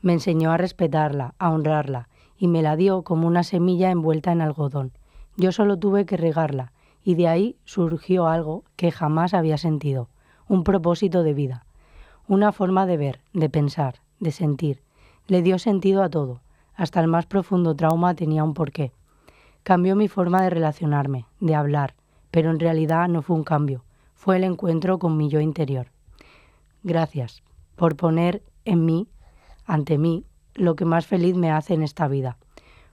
[0.03, 4.43] Me enseñó a respetarla, a honrarla, y me la dio como una semilla envuelta en
[4.43, 4.93] algodón.
[5.37, 6.73] Yo solo tuve que regarla,
[7.03, 10.09] y de ahí surgió algo que jamás había sentido,
[10.47, 11.65] un propósito de vida,
[12.29, 14.83] una forma de ver, de pensar, de sentir.
[15.27, 16.43] Le dio sentido a todo,
[16.75, 18.93] hasta el más profundo trauma tenía un porqué.
[19.63, 21.95] Cambió mi forma de relacionarme, de hablar,
[22.31, 23.83] pero en realidad no fue un cambio,
[24.15, 25.89] fue el encuentro con mi yo interior.
[26.83, 27.43] Gracias
[27.77, 29.09] por poner en mí,
[29.65, 32.37] ante mí, lo que más feliz me hace en esta vida,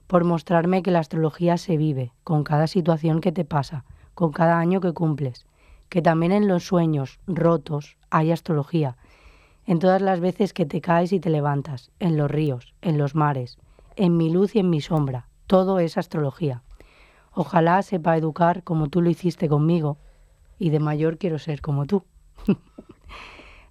[0.06, 3.84] por mostrarme que la astrología se vive con cada situación que te pasa,
[4.14, 5.46] con cada año que cumples,
[5.88, 8.96] que también en los sueños rotos hay astrología,
[9.66, 13.14] en todas las veces que te caes y te levantas, en los ríos, en los
[13.14, 13.58] mares,
[13.96, 16.62] en mi luz y en mi sombra, todo es astrología.
[17.32, 19.98] Ojalá sepa educar como tú lo hiciste conmigo
[20.58, 22.04] y de mayor quiero ser como tú.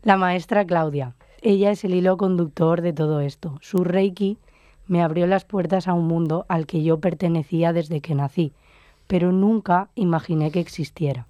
[0.03, 1.15] La maestra Claudia.
[1.41, 3.57] Ella es el hilo conductor de todo esto.
[3.61, 4.37] Su Reiki
[4.87, 8.53] me abrió las puertas a un mundo al que yo pertenecía desde que nací,
[9.07, 11.27] pero nunca imaginé que existiera.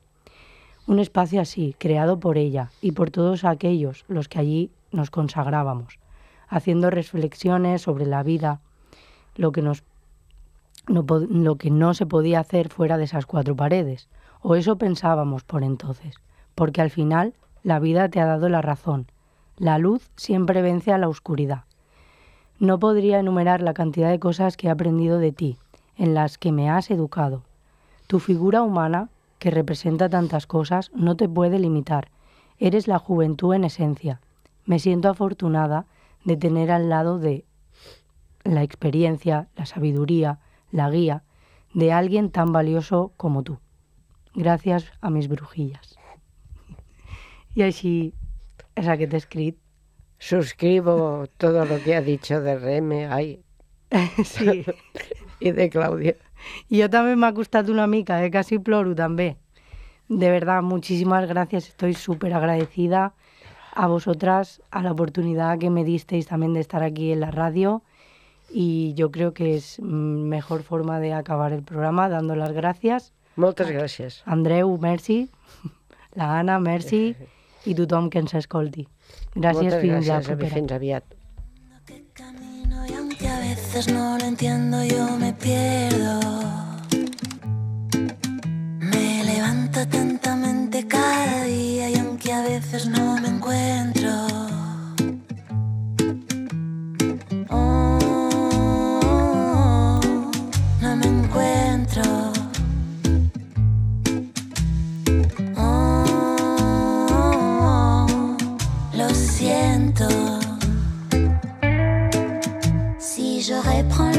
[0.87, 5.99] Un espacio así, creado por ella y por todos aquellos los que allí nos consagrábamos,
[6.47, 8.59] haciendo reflexiones sobre la vida,
[9.35, 9.83] lo que nos
[10.87, 14.07] no lo que no se podía hacer fuera de esas cuatro paredes,
[14.41, 16.15] o eso pensábamos por entonces,
[16.53, 17.33] porque al final
[17.63, 19.07] la vida te ha dado la razón.
[19.57, 21.63] La luz siempre vence a la oscuridad.
[22.59, 25.57] No podría enumerar la cantidad de cosas que he aprendido de ti,
[25.97, 27.41] en las que me has educado.
[28.05, 29.09] Tu figura humana,
[29.45, 32.09] que representa tantas cosas, no te puede limitar.
[32.57, 34.19] Eres la juventud en esencia.
[34.65, 35.85] Me siento afortunada
[36.23, 37.45] de tener al lado de
[38.43, 40.39] la experiencia, la sabiduría,
[40.71, 41.21] la guía
[41.75, 43.59] de alguien tan valioso como tú.
[44.33, 45.95] Gracias a mis brujillas.
[47.53, 48.15] Y así,
[48.73, 49.59] esa que te he escrito.
[50.17, 53.43] Suscribo todo lo que ha dicho de Reme ay,
[54.25, 54.65] sí.
[55.39, 56.15] y de Claudia.
[56.69, 58.31] I jo també m'ha costat una mica, eh?
[58.31, 59.35] quasi ploro també.
[60.07, 61.67] De verdad, muchísimas gracias.
[61.69, 63.13] Estoy súper agradecida
[63.73, 67.81] a vosotras, a la oportunidad que me disteis también de estar aquí en la radio.
[68.51, 73.11] Y yo creo que es mm, mejor forma de acabar el programa dando las gracias.
[73.35, 74.21] Moltes gràcies.
[74.25, 75.29] Andreu, merci.
[76.13, 77.15] La Anna, merci.
[77.65, 78.85] I tothom que ens escolti.
[79.33, 80.53] Gràcies, Moltes fins la gràcies, propera.
[80.55, 81.24] fins aviat.
[83.75, 86.19] Veces no lo entiendo, yo me pierdo.
[88.79, 94.44] Me levanto atentamente cada día y aunque a veces no me encuentro.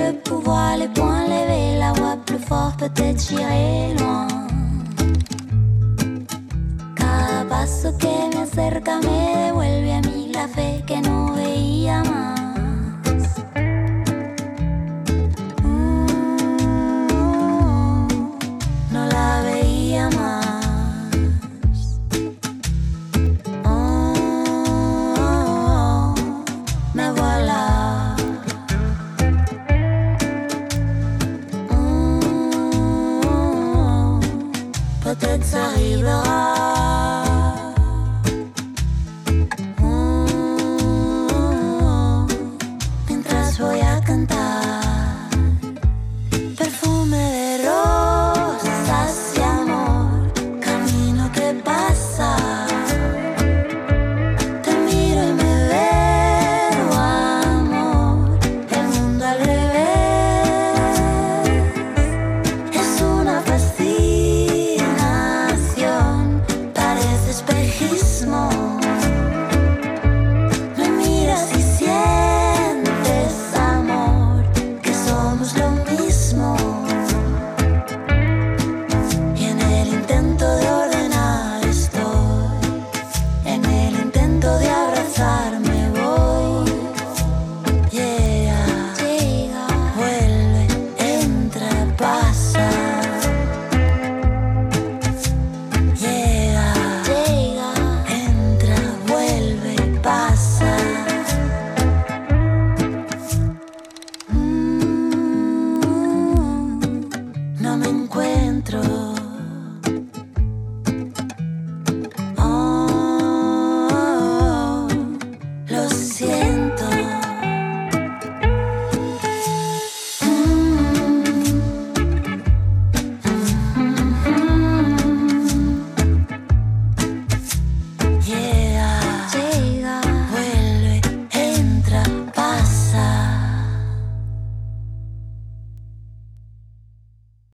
[0.07, 4.27] Le pouvoir, les poings levés, la voix plus fort, peut-être j'irai loin.
[6.95, 10.83] Cada paso que me acerca me devuelve a mí la fe